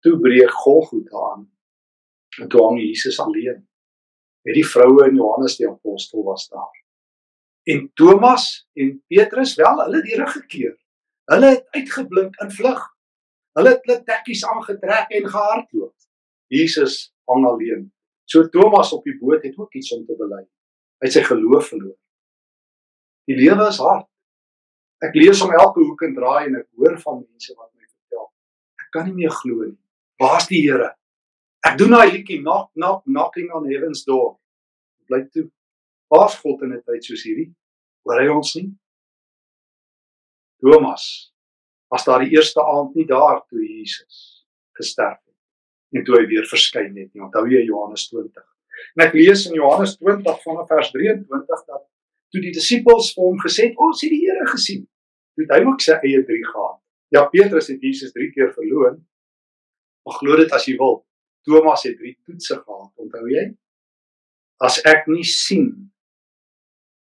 toe 0.05 0.13
breek 0.21 0.53
Golgotha 0.61 1.23
aan. 1.33 1.47
En 2.41 2.49
toe 2.53 2.61
hang 2.63 2.79
Jesus 2.83 3.19
alleen. 3.19 3.65
Met 4.47 4.55
die 4.55 4.67
vroue 4.67 5.03
en 5.03 5.17
Johannes 5.19 5.57
die 5.59 5.67
apostel 5.67 6.23
was 6.23 6.45
daar. 6.47 6.75
En 7.67 7.81
Thomas 7.99 8.45
en 8.79 8.93
Petrus 9.11 9.55
wel, 9.59 9.81
hulle 9.83 9.99
het 9.99 10.05
die 10.07 10.15
rug 10.15 10.31
gekeer. 10.31 10.75
Hulle 11.27 11.49
het 11.57 11.65
uitgeblink 11.75 12.37
in 12.45 12.51
vlug. 12.55 12.85
Hulle 13.59 13.73
het 13.73 13.81
hulle 13.83 13.97
tekkies 14.07 14.45
aangetrek 14.47 15.11
en 15.19 15.27
gehardloop. 15.27 15.93
Jesus 16.47 16.95
hang 17.27 17.43
alleen. 17.49 17.89
So 18.23 18.47
Thomas 18.53 18.93
op 18.95 19.03
die 19.03 19.17
boot 19.19 19.43
het 19.43 19.57
ook 19.59 19.73
iets 19.75 19.91
om 19.91 20.05
te 20.07 20.15
bely. 20.15 20.45
Hy 21.01 21.09
het 21.09 21.17
sy 21.17 21.25
geloof 21.27 21.67
verloor. 21.73 21.97
Die 23.27 23.35
lewe 23.35 23.67
is 23.67 23.81
hard. 23.83 24.07
Ek 25.03 25.19
lees 25.19 25.43
om 25.43 25.51
elke 25.51 25.83
hoek 25.83 26.07
en 26.07 26.15
draai 26.15 26.47
en 26.47 26.55
ek 26.61 26.69
hoor 26.79 26.95
van 27.03 27.19
mense 27.19 27.51
wat 27.51 27.67
my 27.75 27.83
vertel. 27.83 28.29
Ek 28.79 28.87
kan 28.95 29.09
nie 29.09 29.17
meer 29.19 29.35
glo 29.43 29.67
nie. 29.67 29.75
Waar's 30.23 30.47
die 30.47 30.63
Here? 30.63 30.93
Ek 31.67 31.75
doen 31.75 31.91
daai 31.91 32.11
liedjie 32.13 32.39
knock 32.39 32.69
knock 32.79 33.01
knocking 33.05 33.49
on 33.51 33.65
heaven's 33.67 34.05
door. 34.07 34.37
Bly 35.09 35.25
toe. 35.33 35.49
Waar's 36.07 36.37
God 36.39 36.61
in 36.63 36.73
'n 36.73 36.83
tyd 36.85 37.03
soos 37.03 37.23
hierdie? 37.27 37.51
Hoor 38.05 38.21
hy 38.21 38.27
ons 38.31 38.53
nie? 38.55 38.69
Thomas 40.63 41.33
was 41.91 42.05
daar 42.05 42.23
die 42.23 42.31
eerste 42.35 42.63
aand 42.63 42.95
nie 42.95 43.05
daar 43.05 43.41
toe 43.49 43.59
Jesus 43.63 44.45
gesterf 44.79 45.19
het 45.19 45.99
en 45.99 46.03
toe 46.03 46.15
hy 46.17 46.25
weer 46.27 46.47
verskyn 46.47 46.95
het 46.95 47.13
nie. 47.13 47.23
Onthou 47.23 47.45
jy 47.51 47.63
Johannes 47.65 48.07
20? 48.07 48.43
En 48.95 49.05
ek 49.07 49.13
lees 49.13 49.45
in 49.49 49.57
Johannes 49.59 49.97
20 49.97 50.41
vanaf 50.43 50.67
vers 50.67 50.91
23 50.91 51.65
dat 51.67 51.83
toe 52.31 52.41
die 52.41 52.53
disippels 52.55 53.13
vir 53.15 53.23
hom 53.23 53.39
gesê 53.43 53.69
het, 53.69 53.77
"Ons 53.77 54.01
het 54.01 54.11
die 54.11 54.23
Here 54.25 54.47
gesien." 54.47 54.87
Toe 55.35 55.45
het 55.45 55.51
hy 55.51 55.65
ook 55.65 55.81
sy 55.81 55.99
eie 56.03 56.23
drie 56.23 56.45
gehad. 56.45 56.79
Ja, 57.09 57.25
Petrus 57.25 57.67
het 57.67 57.81
Jesus 57.81 58.11
3 58.11 58.31
keer 58.31 58.53
verloon. 58.53 59.05
Maar 60.05 60.15
glo 60.19 60.35
dit 60.35 60.51
as 60.51 60.65
jy 60.65 60.77
wil. 60.77 61.06
Thomas 61.47 61.85
het 61.87 61.95
drie 61.99 62.17
toetse 62.27 62.59
gehad, 62.59 62.91
onthou 62.99 63.29
jy? 63.31 63.47
As 64.63 64.81
ek 64.89 65.07
nie 65.07 65.25
sien 65.27 65.69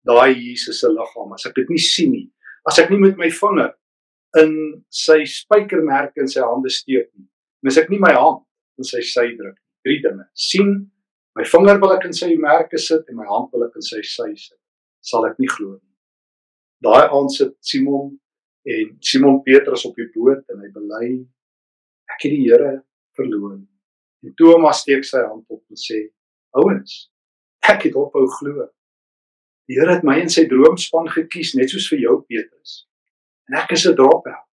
daai 0.07 0.33
Jesus 0.37 0.81
se 0.81 0.89
liggaam, 0.89 1.35
as 1.35 1.47
ek 1.49 1.57
dit 1.59 1.73
nie 1.75 1.83
sien 1.83 2.13
nie, 2.15 2.27
as 2.69 2.79
ek 2.81 2.93
nie 2.93 3.01
met 3.03 3.19
my 3.21 3.29
vinger 3.35 3.73
in 4.37 4.53
sy 4.93 5.23
spykermerke 5.29 6.23
in 6.23 6.31
sy 6.31 6.45
hande 6.45 6.71
steek 6.73 7.09
nie. 7.17 7.27
En 7.63 7.73
as 7.73 7.81
ek 7.81 7.91
nie 7.93 8.01
my 8.03 8.13
hand 8.15 8.45
in 8.79 8.87
sy 8.87 9.01
sy 9.05 9.31
druk 9.35 9.57
nie. 9.57 9.65
Drie 9.87 10.01
dinge. 10.05 10.27
sien 10.35 10.73
my 11.39 11.45
vinger 11.47 11.79
wil 11.81 11.95
ek 11.95 12.09
in 12.09 12.17
sy 12.17 12.35
merke 12.41 12.81
sit 12.83 13.09
en 13.09 13.17
my 13.17 13.27
hand 13.29 13.53
wil 13.55 13.65
ek 13.69 13.77
in 13.79 13.87
sy 13.87 14.03
sy 14.03 14.33
sit. 14.35 14.59
Sal 15.01 15.27
ek 15.29 15.39
nie 15.39 15.49
glo 15.49 15.77
nie. 15.77 15.95
Daai 16.85 17.09
aand 17.09 17.33
sit 17.33 17.55
Simon 17.65 18.13
en 18.69 18.97
Simon 19.01 19.41
Petrus 19.47 19.87
op 19.89 19.97
die 19.97 20.09
boot 20.15 20.45
en 20.53 20.63
hy 20.65 20.71
bely 20.75 21.09
ek 22.13 22.27
het 22.27 22.35
die 22.35 22.45
Here 22.45 22.73
verloon. 23.17 23.63
En 24.23 24.35
Thomas 24.35 24.83
steek 24.83 25.05
sy 25.05 25.23
hand 25.23 25.45
op 25.49 25.63
en 25.71 25.79
sê: 25.79 26.09
"Ouens, 26.51 27.11
ek 27.61 27.83
het 27.89 27.95
ophou 27.95 28.27
glo. 28.39 28.69
Die 29.69 29.77
Here 29.79 29.95
het 29.95 30.05
my 30.05 30.19
in 30.21 30.31
sy 30.33 30.47
droomspan 30.49 31.09
gekies 31.13 31.55
net 31.55 31.71
soos 31.71 31.89
vir 31.89 31.99
jou 31.99 32.21
Petrus." 32.27 32.87
En 33.49 33.59
ek 33.63 33.73
is 33.73 33.87
'n 33.87 33.95
dropout. 33.95 34.47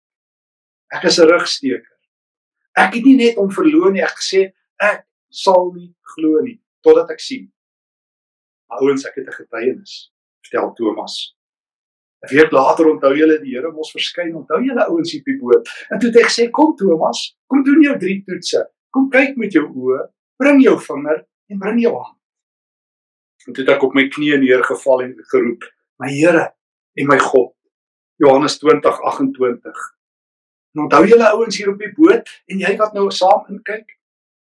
Ek 0.92 1.04
is 1.04 1.20
'n 1.20 1.28
rugsteker. 1.28 1.98
Ek 2.76 2.94
het 2.94 3.04
nie 3.06 3.16
net 3.16 3.38
om 3.38 3.50
verloon 3.52 3.94
nie, 3.94 4.04
ek 4.04 4.20
gesê 4.20 4.54
ek 4.80 5.06
sal 5.30 5.72
nie 5.74 5.94
glo 6.16 6.42
nie 6.42 6.60
totdat 6.84 7.12
ek 7.12 7.20
sien. 7.20 7.52
Maar 8.70 8.80
ouens, 8.84 9.06
ek 9.06 9.16
het 9.16 9.28
'n 9.28 9.40
getuienis, 9.40 10.12
vertel 10.44 10.74
Thomas. 10.74 11.36
'n 12.24 12.36
Week 12.36 12.52
later 12.52 12.90
onthou 12.90 13.14
julle 13.16 13.40
die 13.42 13.56
Here 13.56 13.72
mos 13.72 13.92
verskyn, 13.92 14.36
onthou 14.36 14.62
julle 14.64 14.88
ouens 14.88 15.12
hier 15.12 15.22
op 15.22 15.26
die 15.26 15.40
boot. 15.40 15.70
En 15.90 16.00
toe 16.00 16.10
het 16.10 16.18
hy 16.20 16.26
gesê, 16.28 16.50
"Kom 16.52 16.76
Thomas, 16.76 17.38
kom 17.48 17.64
doen 17.64 17.82
jou 17.82 17.98
drie 18.00 18.24
toetse. 18.24 18.75
Kom 18.96 19.10
kyk 19.12 19.36
met 19.36 19.56
jou 19.56 19.66
oë, 19.68 20.06
bring 20.40 20.62
jou 20.64 20.78
vinger 20.80 21.26
en 21.52 21.60
bring 21.60 21.82
jou 21.84 21.92
hand." 21.98 22.20
En 23.46 23.54
toe 23.54 23.64
het 23.66 23.74
ek 23.76 23.84
op 23.84 23.98
my 23.98 24.08
knieë 24.08 24.40
neergeval 24.40 25.04
en 25.04 25.14
geroep, 25.34 25.68
"My 26.00 26.10
Here 26.14 26.46
en 26.96 27.08
my 27.08 27.20
God, 27.20 27.52
Johannes 28.24 28.58
20:28. 28.58 29.84
En 30.74 30.82
onthou 30.84 31.06
julle 31.08 31.28
ouens 31.30 31.58
hier 31.58 31.70
op 31.72 31.80
die 31.80 31.92
boot 31.96 32.30
en 32.52 32.60
jy 32.60 32.76
wat 32.80 32.94
nou 32.94 33.10
saam 33.12 33.46
inkyk, 33.52 33.98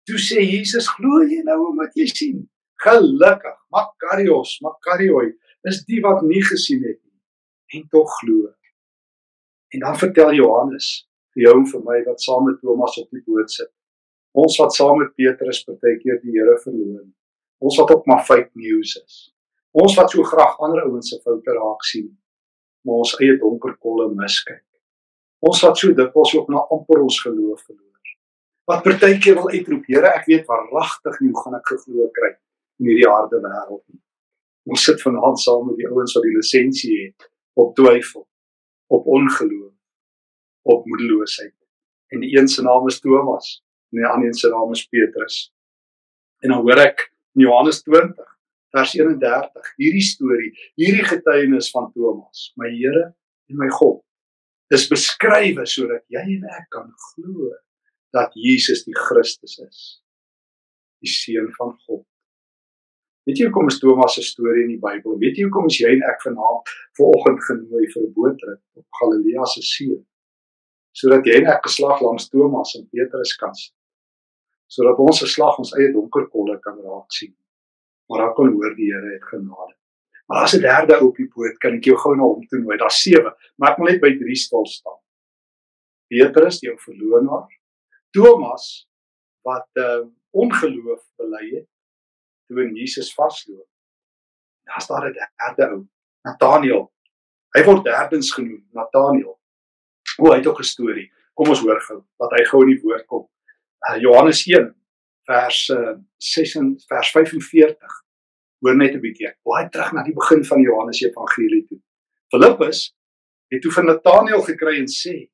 toe 0.09 0.19
sê 0.21 0.43
Jesus, 0.45 0.88
glo 0.97 1.23
jy 1.25 1.43
nou 1.45 1.69
omdat 1.71 1.95
jy 1.97 2.07
sien? 2.07 2.50
Gelukkig, 2.85 3.57
Makarios, 3.75 4.59
Makarioi, 4.64 5.33
is 5.69 5.85
die 5.85 6.00
wat 6.05 6.23
nie 6.23 6.43
gesien 6.45 6.85
het 6.85 7.00
nie 7.02 7.81
en 7.81 7.88
tog 7.93 8.12
glo. 8.21 8.52
En 9.69 9.81
dan 9.85 9.99
vertel 10.00 10.33
Johannes 10.33 11.09
vir 11.35 11.49
jou 11.49 11.57
en 11.61 11.67
vir 11.73 11.83
my 11.85 11.99
wat 12.07 12.23
saam 12.25 12.47
met 12.49 12.61
Thomas 12.61 12.97
op 13.02 13.11
die 13.12 13.25
boot 13.26 13.50
sit. 13.52 13.69
Ons 14.38 14.59
wat 14.61 14.75
saam 14.76 15.00
met 15.00 15.14
Petrus 15.18 15.64
partykeer 15.66 16.21
die 16.23 16.37
Here 16.37 16.54
verloon. 16.62 17.11
Ons 17.59 17.78
wat 17.80 17.90
ook 17.95 18.07
maar 18.07 18.23
fake 18.25 18.54
news 18.54 18.95
is. 19.02 19.18
Ons 19.75 19.97
wat 19.99 20.12
so 20.14 20.23
graag 20.23 20.59
ander 20.62 20.85
ouens 20.87 21.11
se 21.11 21.18
foute 21.25 21.54
raak 21.57 21.85
sien 21.87 22.09
maar 22.88 23.02
ons 23.04 23.14
eie 23.21 23.37
donker 23.40 23.76
kolle 23.85 24.09
miskyk. 24.16 24.64
Ons 25.45 25.61
wat 25.64 25.78
so 25.78 25.95
dikwels 25.95 26.33
ook 26.38 26.49
na 26.52 26.64
amper 26.75 27.02
ons 27.04 27.21
geloof 27.23 27.61
verloor. 27.66 28.12
Wat 28.68 28.83
partykeer 28.85 29.37
wil 29.38 29.50
uitroep, 29.52 29.85
Here, 29.88 30.11
ek 30.16 30.26
weet 30.28 30.49
waaragtig 30.49 31.21
nie 31.23 31.30
hoe 31.33 31.42
gaan 31.42 31.59
ek 31.59 31.71
geglo 31.73 32.09
kry 32.16 32.33
in 32.80 32.90
hierdie 32.90 33.09
harde 33.09 33.40
wêreld 33.45 33.85
nie. 33.92 34.00
Ons 34.68 34.85
sit 34.88 35.00
vanaand 35.04 35.40
saam 35.40 35.68
met 35.68 35.78
die 35.80 35.88
ouens 35.88 36.14
wat 36.16 36.26
die 36.26 36.35
lisensie 36.35 36.97
het 36.99 37.28
op 37.59 37.73
twyfel, 37.76 38.26
op 38.92 39.07
ongeloof, 39.09 39.73
op 40.68 40.85
moedeloosheid. 40.88 41.54
En 42.12 42.25
die 42.25 42.35
een 42.37 42.49
se 42.49 42.64
naam 42.64 42.88
is 42.88 43.00
Thomas 43.04 43.59
en 43.92 44.02
die 44.02 44.09
ander 44.09 44.35
se 44.35 44.50
naam 44.52 44.73
is 44.73 44.87
Petrus. 44.88 45.52
En 46.45 46.52
dan 46.52 46.62
hoor 46.62 46.83
ek 46.83 47.09
in 47.35 47.47
Johannes 47.47 47.83
20 47.83 48.16
vers 48.75 48.92
31 48.95 49.71
hierdie 49.80 50.04
storie 50.04 50.50
hierdie 50.80 51.07
getuienis 51.09 51.71
van 51.75 51.88
Thomas 51.95 52.50
my 52.61 52.68
Here 52.75 53.07
en 53.49 53.61
my 53.61 53.71
God 53.78 54.02
is 54.75 54.88
beskrywe 54.90 55.64
sodat 55.68 56.04
jy 56.12 56.25
en 56.37 56.45
ek 56.59 56.68
kan 56.75 56.90
glo 57.09 57.54
dat 58.16 58.35
Jesus 58.37 58.85
die 58.85 58.97
Christus 58.97 59.57
is 59.64 59.80
die 61.04 61.11
seun 61.12 61.47
van 61.54 61.76
God. 61.87 62.02
Weet 63.28 63.38
jy 63.38 63.47
hoekom 63.47 63.68
is 63.71 63.78
Thomas 63.78 64.16
se 64.16 64.25
storie 64.26 64.64
in 64.64 64.73
die 64.73 64.80
Bybel? 64.83 65.18
Weet 65.21 65.37
jy 65.38 65.47
hoekom 65.47 65.68
is 65.68 65.76
jy 65.78 65.92
en 65.95 66.04
ek 66.09 66.25
vanaand 66.25 66.73
vanoggend 66.99 67.42
genooi 67.47 67.85
vir 67.92 68.02
'n 68.02 68.12
bootrit 68.16 68.61
op 68.80 68.87
Galilea 69.00 69.45
se 69.52 69.62
see? 69.62 69.99
Sodat 70.97 71.28
jy 71.28 71.37
en 71.40 71.50
ek 71.54 71.62
geslag 71.68 72.00
langs 72.02 72.28
Thomas 72.33 72.75
en 72.75 72.88
Petrus 72.88 73.37
kan 73.37 73.54
sit 73.54 73.77
sodat 74.68 74.98
ons 74.98 75.20
geslag 75.25 75.58
ons 75.58 75.75
eie 75.78 75.92
donker 75.92 76.28
kolle 76.28 76.58
kan 76.60 76.76
raak 76.84 77.12
sien 77.12 77.34
maar 78.08 78.18
dan 78.18 78.34
kon 78.34 78.52
hoor 78.52 78.75
die 78.75 78.92
Here 78.92 79.12
het 79.12 79.25
genade. 79.25 79.75
Maar 80.26 80.42
as 80.42 80.52
'n 80.56 80.60
derde 80.60 80.94
ou 81.00 81.08
op 81.08 81.16
die 81.16 81.28
boot 81.34 81.58
kan 81.58 81.72
ek 81.75 81.84
jou 81.84 81.96
gou 81.96 82.16
na 82.16 82.22
hom 82.22 82.46
toe 82.46 82.58
nooi. 82.58 82.76
Daar's 82.76 83.02
sewe, 83.02 83.37
maar 83.56 83.70
ek 83.70 83.76
wil 83.76 83.87
net 83.87 84.00
by 84.00 84.18
drie 84.18 84.37
stil 84.37 84.66
staan. 84.66 85.00
Petrus, 86.06 86.60
die 86.60 86.70
ou 86.70 86.78
verloornaar, 86.78 87.48
Thomas 88.10 88.88
wat 89.42 89.68
uh 89.75 90.06
ongeloof 90.30 91.02
bely 91.16 91.56
het 91.56 91.68
toe 92.46 92.62
in 92.62 92.76
Jesus 92.76 93.14
vasloop. 93.14 93.68
Daar's 94.64 94.87
daar 94.87 95.08
'n 95.08 95.12
derde 95.12 95.75
ou, 95.75 95.87
Nathaniel. 96.25 96.92
Hy 97.56 97.64
word 97.64 97.84
derdens 97.84 98.32
genoem, 98.32 98.68
Nathaniel. 98.72 99.40
O, 100.18 100.30
hy 100.30 100.37
het 100.37 100.46
ook 100.46 100.58
'n 100.58 100.62
storie. 100.64 101.12
Kom 101.34 101.48
ons 101.48 101.60
hoor 101.60 101.80
gou 101.80 102.04
dat 102.18 102.30
hy 102.30 102.44
gou 102.44 102.62
in 102.62 102.68
die 102.75 102.82
woord 102.82 103.06
kom. 103.06 103.28
Uh, 103.87 104.00
Johannes 104.00 104.47
1 104.47 104.75
vers 105.28 105.68
uh, 105.68 105.97
6 106.16 106.54
en 106.54 106.75
vers 106.87 107.11
45. 107.11 108.04
Hoor 108.58 108.76
net 108.76 108.94
'n 108.94 109.00
bietjie. 109.00 109.30
Baie 109.47 109.68
terug 109.70 109.92
na 109.92 110.02
die 110.02 110.14
begin 110.14 110.44
van 110.44 110.61
Johannes 110.61 111.00
Evangelie 111.02 111.64
toe. 111.66 111.78
Filippus 112.32 112.80
het 113.52 113.62
toe 113.62 113.73
van 113.73 113.87
Nathanael 113.87 114.42
gekry 114.42 114.78
en 114.78 114.90
sê: 114.90 115.30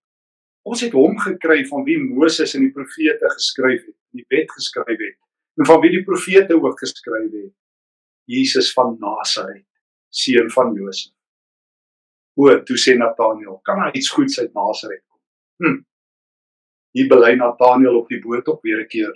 "Ons 0.62 0.80
het 0.80 0.92
hom 0.92 1.16
gekry 1.18 1.64
van 1.66 1.84
wie 1.84 1.98
Moses 1.98 2.54
en 2.54 2.60
die 2.60 2.72
profete 2.72 3.30
geskryf 3.30 3.80
het, 3.86 3.96
die 4.10 4.26
wet 4.28 4.52
geskryf 4.52 4.98
het, 4.98 5.18
en 5.56 5.66
van 5.66 5.80
wie 5.80 5.90
die 5.90 6.04
profete 6.04 6.60
ook 6.60 6.78
geskryf 6.78 7.32
het, 7.32 7.54
Jesus 8.24 8.72
van 8.72 8.96
Nasaret, 9.00 9.66
seun 10.08 10.50
van 10.50 10.74
Josef." 10.74 11.12
O, 12.36 12.62
toe 12.62 12.76
sê 12.76 12.96
Nathanael: 12.96 13.58
"Kan 13.62 13.80
daar 13.80 13.96
iets 13.96 14.10
goeds 14.10 14.40
uit 14.40 14.52
Nasaret 14.52 15.04
kom?" 15.08 15.20
Hm. 15.64 15.80
Hier 16.94 17.08
bely 17.10 17.34
Nathanael 17.34 17.98
op 17.98 18.08
die 18.08 18.20
boot 18.22 18.48
op 18.48 18.62
weer 18.62 18.80
'n 18.84 18.88
keer 18.88 19.14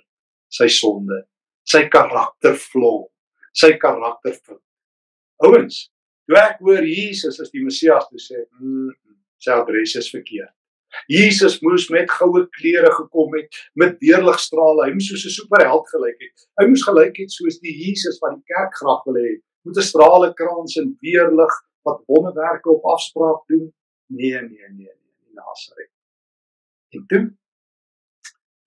sy 0.48 0.68
sonde, 0.68 1.22
sy 1.64 1.88
karaktervlou, 1.92 3.08
sy 3.52 3.76
karakterfout. 3.78 4.62
Ouens, 5.44 5.90
toe 6.26 6.38
ek 6.40 6.58
hoor 6.64 6.82
Jesus 6.82 7.38
is 7.40 7.50
die 7.50 7.62
Messias, 7.64 8.08
toe 8.08 8.18
sê 8.18 8.40
ek, 8.40 8.48
mm, 8.60 8.90
sy 9.38 9.50
adres 9.52 9.94
is 10.00 10.10
verkeerd. 10.10 10.52
Jesus 11.06 11.58
moes 11.60 11.88
met 11.92 12.10
goue 12.10 12.46
klere 12.56 12.90
gekom 12.96 13.34
het, 13.36 13.56
met 13.76 13.98
deurligstrale. 14.00 14.86
Hy 14.86 14.94
moes 14.96 15.08
soos 15.10 15.26
'n 15.26 15.36
superheld 15.36 15.86
gelyk 15.92 16.16
het. 16.24 16.46
Hy 16.60 16.66
moes 16.66 16.84
gelyk 16.84 17.16
het 17.16 17.30
soos 17.30 17.60
die 17.60 17.74
Jesus 17.76 18.18
wat 18.22 18.36
die 18.36 18.54
kerk 18.54 18.72
graag 18.80 19.04
wil 19.04 19.20
hê, 19.20 19.32
met 19.64 19.76
'n 19.76 19.90
strale 19.90 20.32
krans 20.34 20.76
en 20.76 20.96
deurlig 21.00 21.54
wat 21.84 22.02
wonderwerke 22.06 22.70
op 22.70 22.84
afspraak 22.84 23.44
doen. 23.48 23.72
Nee, 24.08 24.40
nee, 24.40 24.68
nee, 24.72 24.94
nee, 24.96 25.14
in 25.28 25.34
Nasaret. 25.34 25.92
En 26.96 27.04
toe 27.06 27.36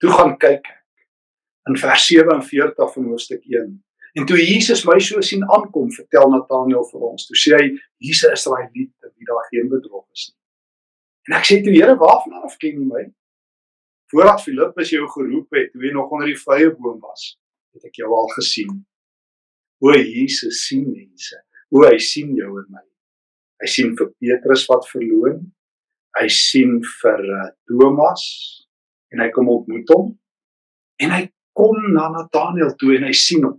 toe 0.02 0.10
gaan 0.10 0.36
kyk 0.36 0.66
ek 0.66 0.78
in 1.70 1.78
vers 1.78 2.06
47 2.10 2.92
van 2.94 3.04
hoofstuk 3.06 3.42
1. 3.46 3.72
En 4.18 4.26
toe 4.26 4.36
Jesus 4.36 4.82
my 4.84 4.98
so 5.00 5.22
sien 5.24 5.44
aankom, 5.56 5.92
vertel 5.94 6.32
Nathanael 6.32 6.84
vir 6.90 7.04
ons, 7.06 7.26
toe 7.28 7.38
sê 7.38 7.54
hy, 7.56 7.66
"Hier's 8.02 8.24
'n 8.26 8.32
Israeliet 8.36 8.90
wie 9.16 9.26
daar 9.30 9.46
geen 9.50 9.68
bedrog 9.68 10.06
is 10.12 10.32
nie." 10.32 10.40
En 11.28 11.38
ek 11.38 11.46
sê 11.46 11.62
toe, 11.62 11.72
"Here, 11.72 11.96
waarvan 11.96 12.42
af 12.42 12.56
ken 12.58 12.74
jy 12.80 12.84
my?" 12.84 13.04
Voordat 14.10 14.42
Filippus 14.42 14.90
jou 14.90 15.08
geroep 15.08 15.48
het, 15.54 15.72
toe 15.72 15.82
jy 15.82 15.92
nog 15.92 16.10
onder 16.10 16.26
die 16.26 16.36
vrye 16.36 16.70
boom 16.76 17.00
was, 17.00 17.38
het 17.72 17.84
ek 17.84 17.94
jou 17.94 18.10
al 18.12 18.28
gesien. 18.28 18.84
Hoe 19.80 19.96
Jesus 19.96 20.66
sien 20.66 20.90
mense, 20.92 21.36
hoe 21.70 21.86
hy 21.86 21.98
sien 21.98 22.34
jou 22.34 22.58
en 22.58 22.66
my. 22.68 22.84
Hy 23.62 23.66
sien 23.66 23.96
vir 23.96 24.10
Petrus 24.18 24.66
wat 24.66 24.88
verloon. 24.88 25.52
Hy 26.20 26.28
sien 26.28 26.82
vir 27.00 27.20
uh, 27.24 27.50
Thomas 27.64 28.61
en 29.12 29.22
hy 29.22 29.28
kom 29.34 29.50
ontmoet 29.52 29.90
hom. 29.94 30.12
En 31.02 31.12
hy 31.14 31.26
kom 31.56 31.78
na 31.94 32.08
Nathanael 32.12 32.74
toe 32.80 32.96
en 32.96 33.06
hy 33.08 33.12
sien 33.16 33.44
hom. 33.46 33.58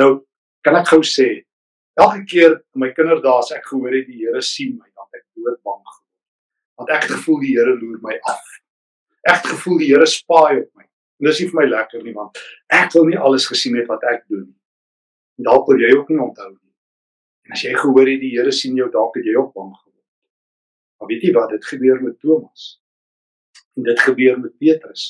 Nou, 0.00 0.10
kan 0.64 0.78
ek 0.80 0.90
gou 0.94 1.02
sê, 1.06 1.28
elke 2.00 2.24
keer 2.30 2.56
in 2.56 2.82
my 2.82 2.90
kinderdae 2.96 3.36
as 3.42 3.52
ek 3.54 3.68
gehoor 3.68 3.94
het 3.94 4.08
die 4.08 4.24
Here 4.24 4.42
sien 4.42 4.74
my, 4.78 4.88
dan 4.96 5.20
ek 5.20 5.24
dood 5.36 5.60
bang 5.62 5.80
geword. 5.82 6.02
Want 6.80 6.90
ek 6.96 7.06
het 7.06 7.14
gevoel 7.18 7.40
die 7.44 7.52
Here 7.54 7.76
loer 7.78 8.00
my 8.02 8.16
af. 8.30 8.50
Ek 9.28 9.42
het 9.42 9.52
gevoel 9.52 9.80
die 9.84 9.92
Here 9.92 10.08
spaai 10.10 10.64
op 10.64 10.70
my. 10.72 10.86
En 11.20 11.28
dis 11.28 11.40
nie 11.40 11.48
vir 11.52 11.60
my 11.60 11.66
lekker 11.70 12.02
nie 12.02 12.12
want 12.16 12.40
ek 12.74 12.90
wil 12.96 13.06
nie 13.08 13.20
alles 13.20 13.46
gesien 13.46 13.76
het 13.78 13.86
wat 13.88 14.02
ek 14.10 14.24
doen 14.26 14.42
nie. 14.48 14.58
En 15.38 15.46
dalk 15.46 15.68
wil 15.70 15.82
jy 15.82 15.92
ook 15.94 16.10
nie 16.10 16.22
onthou 16.22 16.50
nie. 16.50 16.72
En 17.46 17.54
as 17.54 17.62
jy 17.64 17.74
gehoor 17.76 18.10
het 18.10 18.22
die 18.22 18.32
Here 18.34 18.52
sien 18.52 18.76
jou 18.78 18.88
dalk 18.90 19.20
het 19.20 19.28
jy 19.28 19.36
ook 19.38 19.52
bang 19.54 19.70
geword. 19.76 20.02
Maar 20.98 21.12
weet 21.12 21.28
jy 21.28 21.34
wat 21.36 21.54
dit 21.54 21.70
gebeur 21.70 22.02
met 22.02 22.18
Thomas? 22.18 22.66
En 23.74 23.86
dit 23.88 24.00
gebeur 24.00 24.40
met 24.40 24.56
Petrus, 24.58 25.06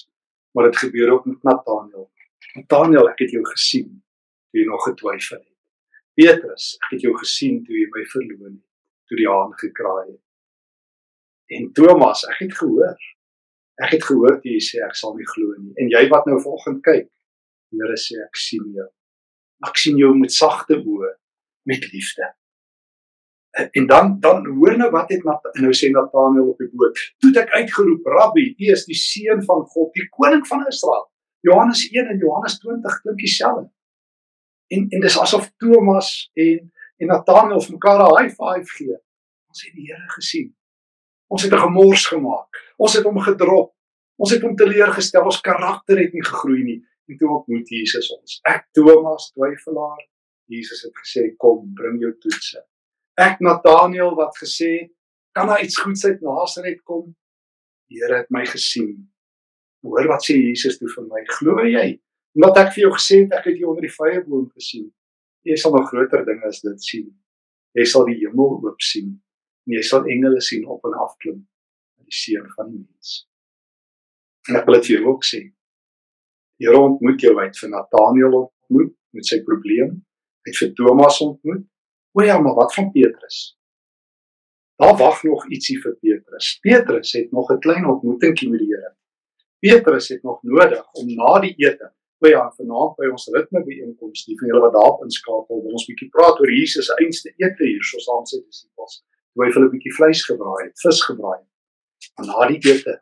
maar 0.55 0.71
dit 0.71 0.77
gebeur 0.77 1.13
ook 1.13 1.27
met 1.31 1.43
Nathanael. 1.43 2.11
Nathanael, 2.55 3.09
ek 3.13 3.25
het 3.27 3.35
jou 3.37 3.45
gesien 3.53 3.91
toe 4.51 4.61
jy 4.61 4.67
nog 4.69 4.85
getwyfel 4.87 5.41
het. 5.41 5.51
Petrus, 6.15 6.75
ek 6.87 6.97
het 6.97 7.09
jou 7.09 7.17
gesien 7.19 7.63
toe 7.65 7.75
jy 7.77 7.89
my 7.93 8.05
verloon 8.13 8.53
het, 8.53 8.63
toe 9.11 9.19
die 9.19 9.29
haan 9.29 9.53
gekraai 9.61 10.07
het. 10.13 10.23
En 11.59 11.73
Thomas, 11.77 12.25
ek 12.31 12.47
het 12.47 12.57
gehoor 12.57 12.97
Ek 13.83 13.97
het 13.97 14.05
gehoor 14.07 14.39
jy 14.47 14.61
sê 14.63 14.83
ek 14.87 14.95
sal 14.95 15.17
nie 15.19 15.27
glo 15.27 15.55
nie. 15.59 15.73
En 15.83 15.89
jy 15.91 16.05
wat 16.13 16.29
nou 16.31 16.39
vanoggend 16.43 16.83
kyk, 16.87 17.11
Here 17.75 17.97
sê 17.99 18.21
ek 18.23 18.39
sien 18.39 18.69
jou. 18.71 18.87
Ek 19.67 19.81
sien 19.81 19.97
jou 19.99 20.13
met 20.15 20.31
sagte 20.31 20.77
oë, 20.79 21.09
met 21.67 21.89
liefde. 21.91 22.29
En 23.55 23.87
dan 23.87 24.21
dan 24.21 24.47
hoor 24.47 24.77
nou 24.77 24.91
wat 24.91 25.09
het 25.09 25.23
nou 25.63 25.73
sê 25.79 25.91
Nathanael 25.91 26.49
op 26.49 26.59
die 26.59 26.71
boot. 26.73 26.99
Toe 27.23 27.31
ek 27.39 27.53
uitgeroep, 27.55 28.07
Rabbi, 28.07 28.49
U 28.59 28.71
is 28.75 28.83
die 28.89 28.99
seun 28.99 29.45
van 29.47 29.63
God, 29.71 29.93
die 29.95 30.09
koning 30.11 30.43
van 30.47 30.65
Israel. 30.67 31.07
Johannes 31.47 31.85
1 31.91 32.11
en 32.11 32.19
Johannes 32.19 32.59
20 32.59 33.01
klink 33.05 33.19
dieselfde. 33.19 33.69
En 34.75 34.87
en 34.91 35.07
dis 35.07 35.19
asof 35.21 35.53
Thomas 35.63 36.11
en 36.33 36.73
en 36.97 37.11
Nathanael 37.13 37.63
vir 37.63 37.77
mekaar 37.77 38.03
'n 38.03 38.17
high 38.19 38.35
five 38.35 38.75
gee. 38.79 38.99
Ons 39.49 39.65
het 39.65 39.75
die 39.75 39.87
Here 39.87 40.11
gesien. 40.17 40.51
Ons 41.31 41.43
het 41.43 41.53
'n 41.53 41.65
gemors 41.67 42.07
gemaak. 42.07 42.49
Ons 42.77 42.93
het 42.99 43.05
hom 43.05 43.19
gedrop. 43.19 43.71
Ons 44.17 44.31
het 44.31 44.43
hom 44.43 44.57
teleurgestel. 44.57 45.25
Ons 45.25 45.41
karakter 45.41 45.99
het 45.99 46.13
nie 46.13 46.25
gegroei 46.25 46.63
nie. 46.63 46.81
En 47.07 47.17
toe 47.17 47.29
ontmoet 47.29 47.69
Jesus 47.69 48.11
ons. 48.19 48.41
Ek 48.43 48.67
Thomas, 48.73 49.31
twyfelaar, 49.33 50.09
Jesus 50.45 50.83
het 50.83 50.95
gesê, 51.03 51.37
"Kom, 51.37 51.73
bring 51.75 52.01
jou 52.01 52.19
toetse." 52.19 52.74
Ek 53.21 53.41
Nathanael 53.41 54.15
wat 54.19 54.37
gesê 54.39 54.71
het, 54.81 54.93
"Kan 55.33 55.47
daar 55.47 55.63
iets 55.63 55.81
goeds 55.81 56.05
uit 56.05 56.21
Nasaret 56.21 56.83
kom?" 56.83 57.17
Die 57.89 57.99
Here 57.99 58.17
het 58.17 58.31
my 58.31 58.45
gesien. 58.47 59.11
Hoor 59.83 60.07
wat 60.09 60.25
sê 60.25 60.35
Jesus 60.35 60.79
toe 60.79 60.89
vir 60.89 61.05
my? 61.05 61.25
Glo 61.25 61.65
jy? 61.65 62.01
Omdat 62.35 62.57
ek 62.57 62.73
vir 62.75 62.83
jou 62.83 62.93
gesê 62.93 63.19
het 63.23 63.33
ek 63.33 63.45
het 63.45 63.59
jou 63.61 63.69
onder 63.71 63.83
die 63.83 63.97
vrye 63.97 64.25
boom 64.25 64.49
gesien. 64.51 64.93
Jy 65.45 65.57
sal 65.61 65.75
nog 65.77 65.89
groter 65.91 66.25
dinge 66.25 66.47
as 66.49 66.63
dit 66.65 66.83
sien. 66.83 67.11
Jy 67.77 67.85
sal 67.85 68.07
die 68.09 68.17
hemel 68.23 68.57
oop 68.65 68.81
sien 68.81 69.21
en 69.67 69.77
jy 69.77 69.83
sal 69.83 70.07
engele 70.11 70.41
sien 70.41 70.65
op 70.69 70.85
en 70.85 70.97
af 71.01 71.15
klim 71.19 71.41
met 71.99 72.07
die 72.07 72.17
seun 72.17 72.49
van 72.57 72.71
die 72.71 72.81
mens. 72.81 73.29
En 74.49 74.57
ek 74.61 74.67
wil 74.67 74.79
dit 74.79 74.89
vir 74.89 74.97
jou 74.97 75.13
ook 75.13 75.25
sê. 75.25 75.43
Die 76.59 76.69
Here 76.69 76.81
ontmoet 76.81 77.21
jou 77.21 77.35
uit 77.39 77.61
vir 77.61 77.71
Nathanael 77.71 78.37
ontmoet 78.41 78.93
met 79.15 79.29
sy 79.29 79.41
probleem, 79.47 79.97
uit 80.47 80.59
vir 80.61 80.75
Thomas 80.79 81.21
ontmoet. 81.25 81.65
O 82.17 82.23
ja, 82.23 82.39
maar 82.39 82.55
wat 82.55 82.75
van 82.75 82.91
Petrus? 82.91 83.59
Daar 84.77 84.97
wag 84.97 85.23
nog 85.23 85.49
ietsie 85.49 85.81
vir 85.83 85.97
Petrus. 86.01 86.59
Petrus 86.63 87.13
het 87.13 87.31
nog 87.31 87.51
'n 87.53 87.59
klein 87.59 87.87
ontmoetingkie 87.87 88.51
met 88.51 88.61
die 88.61 88.69
Here. 88.75 88.97
Petrus 89.59 90.09
het 90.09 90.23
nog 90.23 90.43
nodig 90.43 90.93
om 90.93 91.15
na 91.15 91.39
die 91.41 91.55
ete 91.57 91.93
by 92.19 92.35
aan 92.35 92.53
vanaand 92.57 92.97
by 92.97 93.09
ons 93.11 93.29
ritme 93.33 93.65
byeenkoms, 93.65 94.25
die 94.25 94.39
van 94.39 94.49
julle 94.49 94.61
wat 94.61 94.73
daar 94.73 95.03
inskakel, 95.05 95.63
wil 95.63 95.73
ons 95.79 95.87
bietjie 95.87 96.09
praat 96.09 96.41
oor 96.41 96.53
Jesus 96.53 96.87
se 96.87 96.95
einste 96.95 97.33
ete 97.37 97.65
hier, 97.65 97.83
soos 97.83 98.09
aan 98.09 98.27
sy 98.27 98.41
disippels 98.41 99.03
toe 99.35 99.45
hy 99.45 99.51
vir 99.53 99.65
'n 99.65 99.71
bietjie 99.71 99.95
vleis 99.95 100.23
gebraai 100.29 100.65
het, 100.67 100.77
vis 100.81 101.01
gebraai 101.03 101.39
het. 101.39 101.53
En 102.19 102.27
na 102.27 102.47
die 102.49 102.61
ete, 102.73 103.01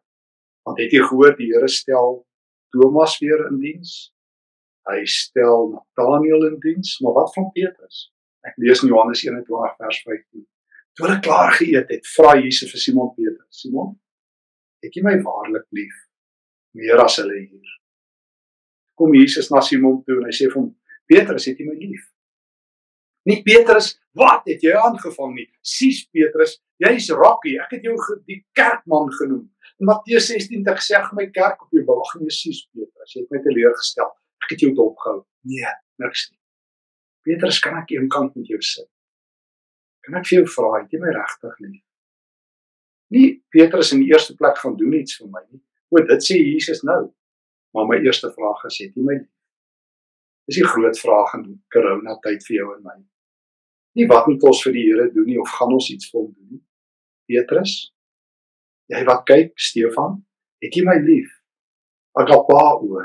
want 0.64 0.78
het 0.78 0.92
jy 0.92 1.02
gehoor 1.08 1.36
die 1.36 1.50
Here 1.52 1.68
stel 1.68 2.26
Thomas 2.70 3.18
weer 3.18 3.46
in 3.50 3.58
diens? 3.60 4.12
Hy 4.88 5.04
stel 5.04 5.68
Nathanael 5.74 6.46
in 6.46 6.58
diens, 6.60 7.00
maar 7.00 7.12
wat 7.12 7.34
van 7.34 7.50
Petrus? 7.52 8.11
Ek 8.46 8.56
lees 8.58 8.82
in 8.82 8.90
Johannes 8.90 9.22
21 9.22 9.76
vers 9.78 9.98
15. 10.06 10.46
Toe 10.92 11.06
hulle 11.06 11.20
klaar 11.24 11.52
geëet 11.56 11.92
het, 11.94 12.08
vra 12.16 12.34
Jesus 12.40 12.72
vir 12.72 12.82
Simon 12.82 13.12
Petrus: 13.16 13.62
"Simon, 13.62 13.94
het 14.84 14.94
jy 14.94 15.02
my 15.06 15.14
waarlik 15.22 15.68
lief 15.70 15.94
meer 16.76 17.00
as 17.04 17.20
hulle 17.22 17.38
hier?" 17.38 17.76
Kom 18.98 19.14
Jesus 19.14 19.50
na 19.50 19.62
Simon 19.64 20.02
toe 20.04 20.18
en 20.18 20.26
hy 20.28 20.34
sê 20.36 20.50
vir 20.50 20.60
hom: 20.60 20.72
"Petrus, 21.08 21.46
het 21.46 21.58
jy 21.58 21.68
my 21.70 21.78
lief?" 21.78 22.10
Nie 23.24 23.42
Petrus, 23.46 23.92
wat 24.18 24.42
het 24.50 24.62
jy 24.66 24.74
aangevang 24.74 25.34
nie? 25.36 25.48
Sis 25.62 26.02
Petrus, 26.10 26.56
jy's 26.82 27.08
Rocky. 27.14 27.54
Ek 27.62 27.76
het 27.76 27.86
jou 27.86 27.94
die 28.26 28.40
kerkman 28.58 29.10
genoem. 29.20 29.46
In 29.78 29.86
Matteus 29.86 30.26
16 30.26 30.64
het 30.64 30.74
ek 30.74 30.82
gesê 30.82 30.98
my 31.14 31.28
kerk 31.30 31.62
op 31.62 31.70
jou 31.70 31.84
bou. 31.86 32.00
Ag 32.02 32.18
nee, 32.20 32.34
Sis 32.34 32.66
Petrus, 32.74 33.14
jy 33.14 33.22
het 33.22 33.30
my 33.30 33.42
teleurgestel. 33.46 34.10
Ek 34.42 34.56
het 34.56 34.66
jou 34.66 34.74
dopgehou. 34.74 35.22
Nee, 35.46 35.74
niks 36.02 36.30
nie. 36.30 36.41
Petrus, 37.26 37.60
kan 37.62 37.78
ek 37.80 37.94
eenkant 37.94 38.34
met 38.38 38.48
jou 38.50 38.60
sit? 38.66 38.88
Kan 40.02 40.18
ek 40.18 40.26
vir 40.30 40.40
jou 40.40 40.48
vra, 40.56 40.72
het 40.80 40.94
jy 40.94 41.00
my 41.02 41.12
regtig 41.14 41.60
lief? 41.62 41.82
Nie 43.12 43.26
Petrus 43.52 43.92
in 43.94 44.02
die 44.02 44.10
eerste 44.10 44.34
plek 44.38 44.58
gaan 44.58 44.76
doen 44.80 44.96
iets 44.98 45.20
vir 45.20 45.30
my 45.30 45.44
nie. 45.46 45.62
O, 45.92 46.00
dit 46.08 46.24
sê 46.24 46.40
Jesus 46.40 46.82
nou. 46.88 47.04
Maar 47.76 47.88
my 47.88 48.00
eerste 48.02 48.32
vraag 48.32 48.66
is, 48.68 48.80
het 48.82 48.98
jy 48.98 49.06
my 49.06 49.20
lief? 49.20 49.30
Dis 50.50 50.58
die 50.58 50.66
groot 50.66 50.98
vraag 50.98 51.36
in 51.38 51.48
corona 51.72 52.16
tyd 52.24 52.42
vir 52.48 52.56
jou 52.58 52.68
en 52.74 52.84
my 52.86 52.98
nie 53.98 54.06
wat 54.08 54.28
moet 54.28 54.44
ons 54.48 54.62
vir 54.66 54.76
die 54.76 54.84
Here 54.88 55.08
doen 55.12 55.28
nie 55.28 55.38
of 55.40 55.50
gaan 55.52 55.74
ons 55.76 55.90
iets 55.92 56.10
vir 56.10 56.20
hom 56.22 56.30
doen 56.32 56.56
nie. 56.56 56.62
Petrus, 57.28 57.74
jy 58.92 59.02
wat 59.08 59.24
kyk, 59.28 59.52
Stefan, 59.60 60.20
het 60.64 60.76
jy 60.76 60.84
my 60.86 60.98
lief? 61.04 61.30
Agapao. 62.18 63.04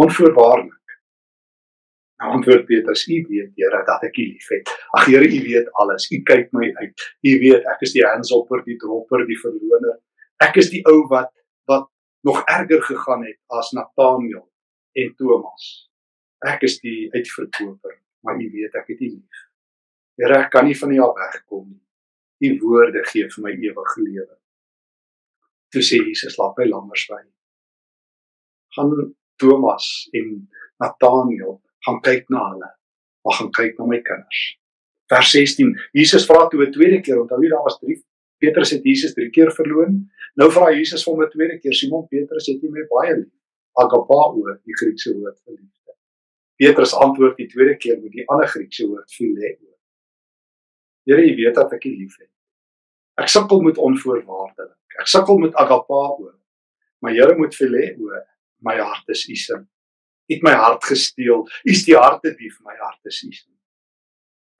Onvoorwaardelik. 0.00 0.83
Nou 2.22 2.30
antwoord 2.36 2.66
Petrus, 2.66 3.06
u 3.06 3.26
weet 3.28 3.50
Here 3.58 3.80
dat 3.84 4.02
ek 4.06 4.16
u 4.16 4.26
liefhet. 4.32 4.70
Ag 4.98 5.06
Here, 5.10 5.26
u 5.26 5.40
weet 5.48 5.70
alles. 5.72 6.06
U 6.10 6.20
kyk 6.22 6.52
my 6.54 6.70
uit. 6.80 7.06
U 7.20 7.32
weet 7.42 7.66
ek 7.74 7.82
is 7.86 7.94
die 7.96 8.04
handselper, 8.06 8.62
die 8.66 8.76
dropper, 8.78 9.24
die 9.26 9.38
verloner. 9.40 9.98
Ek 10.44 10.60
is 10.62 10.70
die 10.70 10.82
ou 10.90 11.02
wat 11.10 11.32
wat 11.70 11.88
nog 12.26 12.42
erger 12.50 12.82
gegaan 12.82 13.24
het 13.26 13.38
as 13.58 13.72
Nathanael 13.76 14.46
en 15.00 15.10
Thomas. 15.18 15.90
Ek 16.44 16.62
is 16.68 16.78
die 16.84 17.08
uitverkoper, 17.14 17.98
maar 18.24 18.38
u 18.40 18.46
weet 18.52 18.78
ek 18.78 18.92
het 18.92 19.00
u 19.00 19.10
lief. 19.10 19.42
Here, 20.20 20.38
ek 20.44 20.52
kan 20.54 20.68
nie 20.68 20.76
van 20.78 20.92
U 20.94 21.00
af 21.02 21.18
wegkom 21.18 21.66
nie. 21.68 21.82
U 22.46 22.58
woorde 22.62 23.02
gee 23.10 23.26
vir 23.30 23.44
my 23.44 23.52
ewige 23.56 24.02
lewe. 24.04 24.36
Toe 25.74 25.82
sê 25.82 25.98
Jesus, 26.04 26.36
laat 26.38 26.58
my 26.60 26.68
langer 26.70 27.00
swy. 27.00 27.22
Gaan 28.76 29.14
Thomas 29.40 29.88
en 30.14 30.28
Nathanael 30.82 31.58
gaan 31.86 32.00
kyk 32.00 32.28
na 32.32 32.48
hulle. 32.50 32.70
Mag 33.24 33.38
gaan 33.38 33.50
kyk 33.50 33.78
na 33.78 33.86
my 33.86 34.00
kinders. 34.02 34.42
Vers 35.12 35.30
16. 35.30 35.74
Jesus 35.92 36.26
vra 36.26 36.48
toe 36.48 36.64
'n 36.64 36.72
tweede 36.72 37.00
keer, 37.00 37.20
onthou 37.20 37.40
jy 37.42 37.50
daar 37.50 37.64
was 37.64 37.78
3 37.78 38.02
Petrus 38.44 38.70
het 38.70 38.84
Jesus 38.84 39.14
3 39.14 39.30
keer 39.30 39.52
verloon. 39.52 40.10
Nou 40.34 40.50
vra 40.52 40.72
Jesus 40.74 41.04
vir 41.04 41.12
hom 41.12 41.22
'n 41.22 41.30
tweede 41.30 41.58
keer, 41.58 41.74
Simon 41.74 42.06
Petrus, 42.08 42.46
het 42.46 42.60
jy 42.62 42.70
my 42.70 42.84
baie 42.90 43.14
lief? 43.16 43.32
Agapao, 43.72 44.42
die 44.64 44.76
Griekse 44.80 45.14
woord 45.14 45.38
vir 45.44 45.54
liefde. 45.54 45.92
Petrus 46.56 46.94
antwoord 46.94 47.36
die 47.36 47.48
tweede 47.48 47.76
keer 47.76 48.00
met 48.00 48.12
die 48.12 48.26
ander 48.28 48.48
Griekse 48.48 48.86
woord 48.86 49.10
phileo. 49.10 49.72
Here, 51.04 51.22
U 51.22 51.34
weet 51.36 51.54
dat 51.54 51.72
ek 51.72 51.84
U 51.84 51.90
liefhet. 51.90 52.30
Ek 53.18 53.28
sukkel 53.28 53.60
met 53.60 53.78
onvoorwaardelik. 53.78 54.98
Ek 54.98 55.06
sukkel 55.06 55.38
met 55.38 55.54
agapao. 55.54 56.32
Maar 56.98 57.12
Here 57.12 57.36
moet 57.36 57.54
phileo, 57.54 58.22
my 58.58 58.76
hart 58.76 59.08
is 59.08 59.28
U 59.28 59.36
se. 59.36 59.66
Het 60.26 60.42
my 60.42 60.54
hart 60.56 60.84
gesteel. 60.84 61.44
U 61.64 61.70
is 61.70 61.84
die 61.84 61.96
harte 61.96 62.34
dief, 62.34 62.60
my 62.64 62.76
hart 62.78 63.10
is 63.10 63.22
U. 63.22 63.32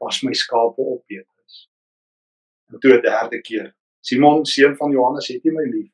Pas 0.03 0.21
my 0.23 0.35
skape 0.37 0.81
op, 0.81 1.07
Petrus. 1.07 1.71
En 2.73 2.79
toe 2.79 2.99
'n 2.99 3.03
derde 3.03 3.41
keer. 3.41 3.75
Simon, 4.01 4.45
seun 4.45 4.77
van 4.77 4.91
Johannes, 4.91 5.29
het 5.29 5.45
U 5.45 5.53
my 5.53 5.65
lief? 5.65 5.91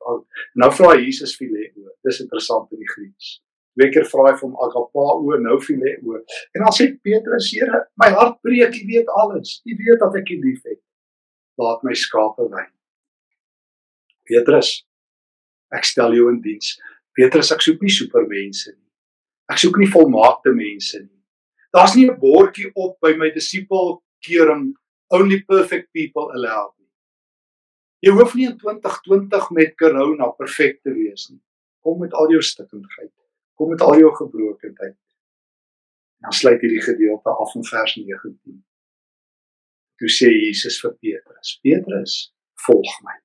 Nou 0.53 0.73
vra 0.75 0.97
Jesus 0.99 1.37
phileo. 1.37 1.93
Dis 2.03 2.21
interessant 2.21 2.73
in 2.73 2.79
die 2.79 2.91
Grieks. 2.91 3.39
Twee 3.79 3.91
keer 3.95 4.07
vra 4.11 4.25
hy 4.27 4.33
vir 4.35 4.49
hom 4.49 4.57
agapao 4.65 5.37
nou 5.39 5.59
phileo. 5.63 6.19
En 6.57 6.65
dan 6.65 6.75
sê 6.75 6.89
Petrus: 7.07 7.51
"Here, 7.55 7.85
my 8.03 8.11
hart 8.11 8.41
breek, 8.43 8.75
U 8.75 8.87
weet 8.87 9.09
alles. 9.23 9.61
U 9.65 9.77
weet 9.79 9.99
dat 10.03 10.17
ek 10.17 10.29
U 10.29 10.39
liefhet. 10.43 10.83
Laat 11.55 11.83
my 11.87 11.95
skape 11.95 12.49
wy." 12.51 12.67
Petrus: 14.27 14.87
"Ek 15.71 15.85
stel 15.85 16.15
jou 16.15 16.29
in 16.35 16.41
diens." 16.41 16.81
Petrus: 17.13 17.53
"Ek 17.53 17.63
soek 17.63 17.81
nie 17.81 17.95
supermense 17.95 18.75
nie. 18.75 18.90
Ek 19.51 19.59
soek 19.59 19.81
nie 19.81 19.91
volmaakte 19.91 20.53
mense 20.55 21.01
nie. 21.03 21.19
Daar's 21.75 21.95
nie 21.97 22.07
'n 22.07 22.19
bordjie 22.19 22.71
op 22.75 22.99
by 23.01 23.15
my 23.17 23.31
disipel 23.31 24.03
kering 24.27 24.75
only 25.11 25.43
perfect 25.43 25.93
people 25.93 26.31
allowed 26.37 26.75
nie. 26.79 26.91
Jy 28.07 28.13
hoef 28.17 28.35
nie 28.35 28.47
in 28.47 28.59
2020 28.59 29.51
met 29.51 29.77
corona 29.77 30.31
perfek 30.39 30.83
te 30.83 30.93
wees 30.95 31.29
nie. 31.31 31.43
Kom 31.83 31.99
met 32.01 32.13
al 32.13 32.31
jou 32.31 32.43
stikkindheid. 32.43 33.13
Kom 33.57 33.71
met 33.71 33.81
al 33.81 33.99
jou 33.99 34.11
gebrokenheid. 34.15 34.99
Dan 36.21 36.33
sluit 36.33 36.61
hierdie 36.61 36.83
gedeelte 36.85 37.31
af 37.31 37.55
in 37.55 37.65
vers 37.65 37.97
19. 37.97 38.65
Toe 40.01 40.09
sê 40.09 40.31
Jesus 40.33 40.81
vir 40.81 40.95
Petrus: 41.01 41.59
"Petrus, 41.63 42.35
volg 42.67 42.93
my." 43.05 43.17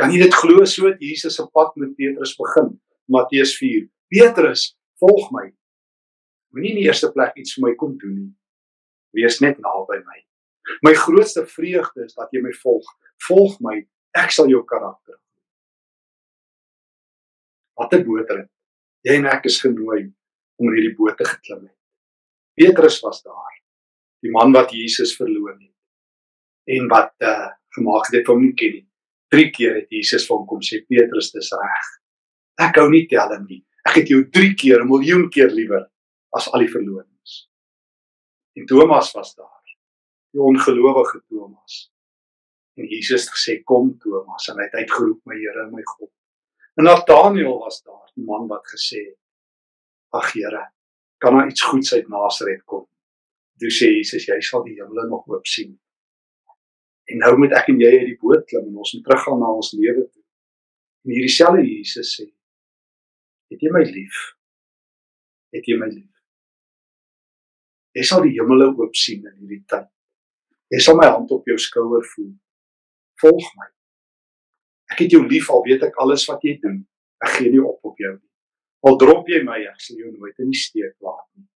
Kan 0.00 0.12
jy 0.12 0.22
dit 0.22 0.34
glo 0.34 0.64
so 0.64 0.88
dat 0.88 1.00
Jesus 1.00 1.34
se 1.34 1.46
pad 1.52 1.76
met 1.76 1.94
Petrus 1.96 2.36
begin? 2.36 2.80
Matteus 3.04 3.56
4. 3.58 3.88
Petrus, 4.08 4.76
volg 5.00 5.30
my. 5.34 5.46
Moenie 6.54 6.74
in 6.74 6.80
die 6.82 6.88
eerste 6.88 7.10
plek 7.14 7.36
iets 7.40 7.56
vir 7.56 7.68
my 7.68 7.74
kom 7.78 7.96
doen 7.98 8.16
nie. 8.16 8.30
Wees 9.16 9.40
net 9.42 9.58
naby 9.62 10.00
my. 10.04 10.20
My 10.86 10.94
grootste 10.94 11.46
vreugde 11.46 12.04
is 12.06 12.14
dat 12.14 12.30
jy 12.34 12.42
my 12.44 12.52
volg. 12.62 12.86
Volg 13.26 13.58
my, 13.64 13.76
ek 14.18 14.34
sal 14.34 14.50
jou 14.50 14.62
karakter. 14.66 15.18
Wat 17.78 17.94
'n 17.94 18.04
bootrit. 18.04 18.50
Jy 19.02 19.16
en 19.16 19.26
ek 19.26 19.46
is 19.48 19.60
genooi 19.60 20.12
om 20.60 20.68
in 20.68 20.74
hierdie 20.76 20.96
boot 20.96 21.16
te 21.16 21.24
geklim 21.24 21.62
het. 21.64 21.76
Petrus 22.54 23.00
was 23.00 23.22
daar. 23.22 23.54
Die 24.20 24.30
man 24.30 24.52
wat 24.52 24.72
Jesus 24.72 25.16
verloon 25.16 25.60
het. 25.60 25.76
En 26.76 26.88
wat 26.88 27.14
uh 27.18 27.48
gemaak 27.70 28.10
het 28.12 28.26
hom 28.26 28.40
nie 28.42 28.54
ken 28.58 28.72
nie. 28.72 28.86
Drie 29.30 29.50
keer 29.54 29.76
het 29.78 29.92
Jesus 29.94 30.26
vir 30.26 30.36
hom 30.36 30.46
kom 30.46 30.62
sê 30.66 30.82
Petrus 30.82 31.30
dis 31.32 31.52
reg. 31.54 31.90
Ek 32.58 32.76
hou 32.76 32.88
nie 32.90 33.06
telling 33.06 33.46
nie. 33.46 33.62
Ek 33.88 34.02
het 34.02 34.10
jou 34.12 34.22
3 34.28 34.54
keer, 34.54 34.82
'n 34.82 34.88
miljoen 34.88 35.30
keer 35.30 35.50
liewer 35.50 35.90
as 36.36 36.48
al 36.52 36.60
die 36.60 36.72
verloonings. 36.72 37.48
En 38.56 38.66
Thomas 38.66 39.12
was 39.12 39.34
daar 39.34 39.76
die 40.30 40.40
ongelowige 40.40 41.22
Thomas. 41.28 41.92
En 42.74 42.86
Jesus 42.86 43.24
het 43.24 43.34
gesê 43.34 43.62
kom 43.62 43.98
Thomas 43.98 44.48
en 44.48 44.58
hy 44.58 44.66
het 44.68 44.74
uitgeroep 44.74 45.20
my 45.24 45.36
Here 45.36 45.64
en 45.64 45.74
my 45.74 45.82
God. 45.84 46.10
En 46.78 46.84
Nathanael 46.84 47.58
was 47.58 47.82
daar, 47.82 48.10
die 48.14 48.24
man 48.24 48.46
wat 48.48 48.66
gesê 48.70 49.02
het: 49.10 49.18
Ag 50.16 50.32
Here, 50.32 50.62
kan 51.18 51.36
daar 51.36 51.48
iets 51.48 51.62
goeds 51.62 51.94
uit 51.94 52.08
Nasaret 52.08 52.64
kom? 52.64 52.86
Toe 53.60 53.70
sê 53.74 53.90
Jesus 53.98 54.24
jy 54.24 54.38
sal 54.40 54.64
die 54.64 54.78
hemele 54.78 55.08
nog 55.08 55.26
oop 55.28 55.46
sien. 55.46 55.74
En 57.10 57.20
nou 57.24 57.34
moet 57.42 57.52
ek 57.58 57.68
en 57.72 57.80
jy 57.82 57.90
uit 57.98 58.08
die 58.12 58.18
boot 58.20 58.46
klim 58.48 58.70
en 58.70 58.80
ons 58.80 58.94
moet 58.94 59.04
teruggaan 59.04 59.42
na 59.42 59.50
ons 59.52 59.72
lewe 59.76 60.06
toe. 60.06 60.24
En 61.04 61.12
hierdie 61.12 61.34
selfde 61.34 61.66
Jesus 61.66 62.14
sê: 62.16 62.28
Het 63.50 63.64
jy 63.66 63.72
my 63.74 63.82
lief? 63.88 64.18
Het 65.54 65.66
jy 65.66 65.76
my 65.80 65.88
lief? 65.90 66.10
Jy 67.98 68.04
sal 68.06 68.22
die 68.22 68.36
hemele 68.36 68.70
oop 68.70 68.94
sien 68.94 69.24
in 69.26 69.34
hierdie 69.40 69.64
tyd. 69.70 69.88
Jy 70.70 70.78
sal 70.84 70.98
my 70.98 71.08
hand 71.10 71.32
op 71.34 71.48
jou 71.50 71.56
skouer 71.58 72.04
voel. 72.12 72.30
Volg 73.20 73.48
my. 73.58 73.66
Ek 74.94 75.02
het 75.04 75.14
jou 75.16 75.24
lief 75.26 75.50
al 75.50 75.64
weet 75.66 75.82
ek 75.86 75.98
alles 76.02 76.26
wat 76.30 76.44
jy 76.46 76.56
doen. 76.62 76.78
Ek 77.26 77.34
gee 77.38 77.50
nie 77.50 77.62
op 77.62 77.82
op 77.86 77.98
jou 77.98 78.12
nie. 78.14 78.28
Al 78.86 78.96
drop 79.00 79.28
jy 79.28 79.42
my, 79.44 79.58
ek 79.68 79.82
sal 79.82 79.98
jou 80.00 80.12
nooit 80.14 80.38
in 80.40 80.52
die 80.54 80.60
steek 80.60 80.94
laat 81.04 81.26
nie. 81.36 81.48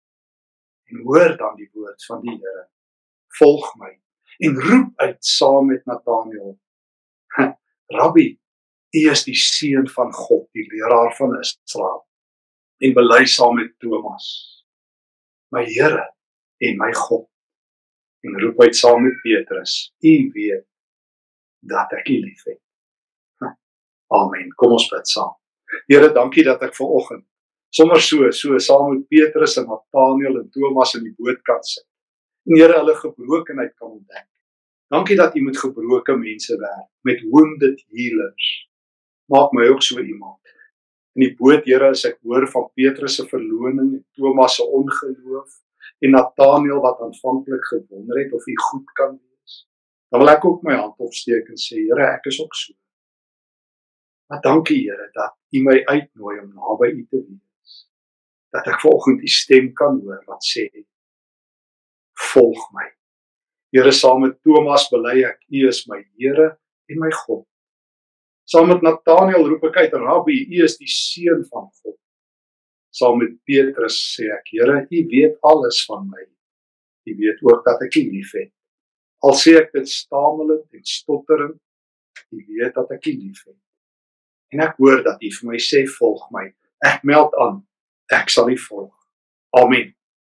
En 0.90 1.04
hoor 1.06 1.36
dan 1.38 1.54
die 1.60 1.68
woord 1.76 2.08
van 2.08 2.24
die 2.24 2.34
Here. 2.34 2.64
Volg 3.38 3.68
my 3.80 3.92
en 4.42 4.56
roep 4.58 5.04
uit 5.04 5.18
saam 5.24 5.68
met 5.70 5.84
Nathanael. 5.86 6.56
Rabbi, 7.98 8.26
U 8.92 9.02
is 9.10 9.24
die 9.24 9.36
seun 9.38 9.88
van 9.88 10.12
God, 10.12 10.48
die 10.52 10.66
leraar 10.68 11.14
van 11.16 11.38
Israel. 11.38 12.02
En 12.82 12.94
bely 12.96 13.24
saam 13.24 13.56
met 13.56 13.72
Thomas. 13.80 14.26
My 15.54 15.64
Here 15.68 16.04
en 16.62 16.76
my 16.80 16.92
God 16.96 17.28
en 18.22 18.38
roep 18.40 18.60
uit 18.62 18.76
saam 18.76 19.02
met 19.02 19.20
Petrus: 19.22 19.94
U 20.00 20.30
weet 20.34 20.66
dat 21.66 21.92
ek 21.98 22.08
U 22.08 22.18
liefhet. 22.20 22.60
Amen. 24.12 24.50
Kom 24.60 24.76
ons 24.76 24.88
bid 24.92 25.08
saam. 25.08 25.32
Here, 25.88 26.12
dankie 26.12 26.44
dat 26.44 26.62
ek 26.62 26.74
ver 26.76 26.90
oggend 27.00 27.24
sommer 27.72 28.00
so 28.04 28.30
so 28.30 28.58
saam 28.60 28.90
met 28.92 29.06
Petrus 29.08 29.56
en 29.56 29.66
Nathanael 29.70 30.42
en 30.42 30.50
Thomas 30.52 30.92
in 30.98 31.06
die 31.08 31.14
boot 31.16 31.40
kan 31.48 31.62
sit. 31.64 31.86
En 32.46 32.58
Here, 32.58 32.76
hulle 32.76 32.94
gebrokenheid 32.98 33.72
kan 33.78 33.94
ontdek. 33.96 34.26
Dankie 34.92 35.16
dat 35.16 35.36
U 35.36 35.40
met 35.46 35.56
gebroke 35.56 36.16
mense 36.20 36.58
werk, 36.60 36.88
met 37.08 37.22
wounded 37.30 37.80
healers. 37.88 38.50
Maak 39.32 39.54
my 39.56 39.66
ook 39.72 39.82
so 39.82 40.00
iemand. 40.00 40.38
In 41.16 41.26
die 41.26 41.34
boot, 41.36 41.64
Here, 41.68 41.92
as 41.92 42.04
ek 42.08 42.18
hoor 42.24 42.46
van 42.52 42.70
Petrus 42.76 43.18
se 43.18 43.26
verloning 43.28 43.96
en 43.98 44.04
Thomas 44.16 44.56
se 44.56 44.64
ongeloof, 44.64 45.62
en 46.02 46.10
Nathanael 46.10 46.80
wat 46.80 47.00
aanvanklik 47.00 47.64
gewonder 47.64 48.18
het 48.18 48.32
of 48.32 48.44
hy 48.44 48.54
goed 48.56 48.92
kan 48.92 49.12
wees. 49.16 49.58
Dan 50.10 50.20
wil 50.20 50.32
ek 50.32 50.44
ook 50.44 50.64
my 50.66 50.74
hand 50.76 50.98
opsteek 50.98 51.50
en 51.52 51.60
sê 51.60 51.78
Here, 51.78 52.08
ek 52.16 52.26
is 52.30 52.40
ook 52.42 52.54
so. 52.58 52.74
Maar 54.30 54.42
dankie 54.42 54.80
Here 54.82 55.08
dat 55.14 55.36
U 55.52 55.62
my 55.62 55.76
uitnooi 55.84 56.38
om 56.40 56.50
naby 56.56 56.90
U 56.96 57.04
te 57.10 57.20
wees. 57.20 57.76
Dat 58.52 58.66
ek 58.72 58.80
vanoggend 58.82 59.22
U 59.22 59.30
stem 59.30 59.70
kan 59.78 60.00
hoor 60.02 60.24
wat 60.26 60.42
sê 60.48 60.66
volg 62.32 62.66
my. 62.76 62.88
Here 63.72 63.92
saam 63.94 64.26
met 64.26 64.38
Thomas 64.44 64.88
bely 64.92 65.22
ek 65.28 65.40
U 65.48 65.66
is 65.68 65.84
my 65.90 66.02
Here 66.18 66.50
en 66.90 67.00
my 67.00 67.12
God. 67.22 67.46
Saam 68.52 68.68
met 68.68 68.84
Nathanael 68.84 69.48
roep 69.48 69.66
ek 69.70 69.82
uit 69.84 69.98
Rabbi, 69.98 70.38
U 70.52 70.64
is 70.66 70.76
die 70.76 70.90
seun 70.90 71.44
van 71.48 71.70
God 71.80 71.96
saam 72.92 73.18
met 73.18 73.36
Petrus 73.48 73.96
sê 74.14 74.28
ek, 74.36 74.52
Here, 74.52 74.76
U 74.84 75.00
weet 75.10 75.38
alles 75.48 75.80
van 75.88 76.04
my. 76.08 76.26
U 77.08 77.16
weet 77.18 77.40
ook 77.48 77.64
dat 77.66 77.82
ek 77.86 77.96
U 77.98 78.04
liefhet. 78.12 78.52
Al 79.24 79.36
sê 79.38 79.56
ek 79.60 79.72
dit 79.76 79.88
stamelend 79.88 80.66
en 80.76 80.84
stotterend, 80.86 81.58
U 82.32 82.44
weet 82.52 82.76
dat 82.76 82.92
ek 82.92 83.08
U 83.08 83.14
liefhet. 83.16 83.58
En 84.52 84.64
ek 84.66 84.76
hoor 84.80 85.00
dat 85.06 85.22
U 85.24 85.32
vir 85.38 85.48
my 85.48 85.60
sê 85.62 85.86
volg 85.96 86.28
my. 86.34 86.50
Ek 86.84 87.04
meld 87.08 87.34
aan. 87.40 87.62
Ek 88.12 88.32
sal 88.32 88.50
U 88.52 88.58
volg. 88.68 88.92
Amen. 89.56 89.94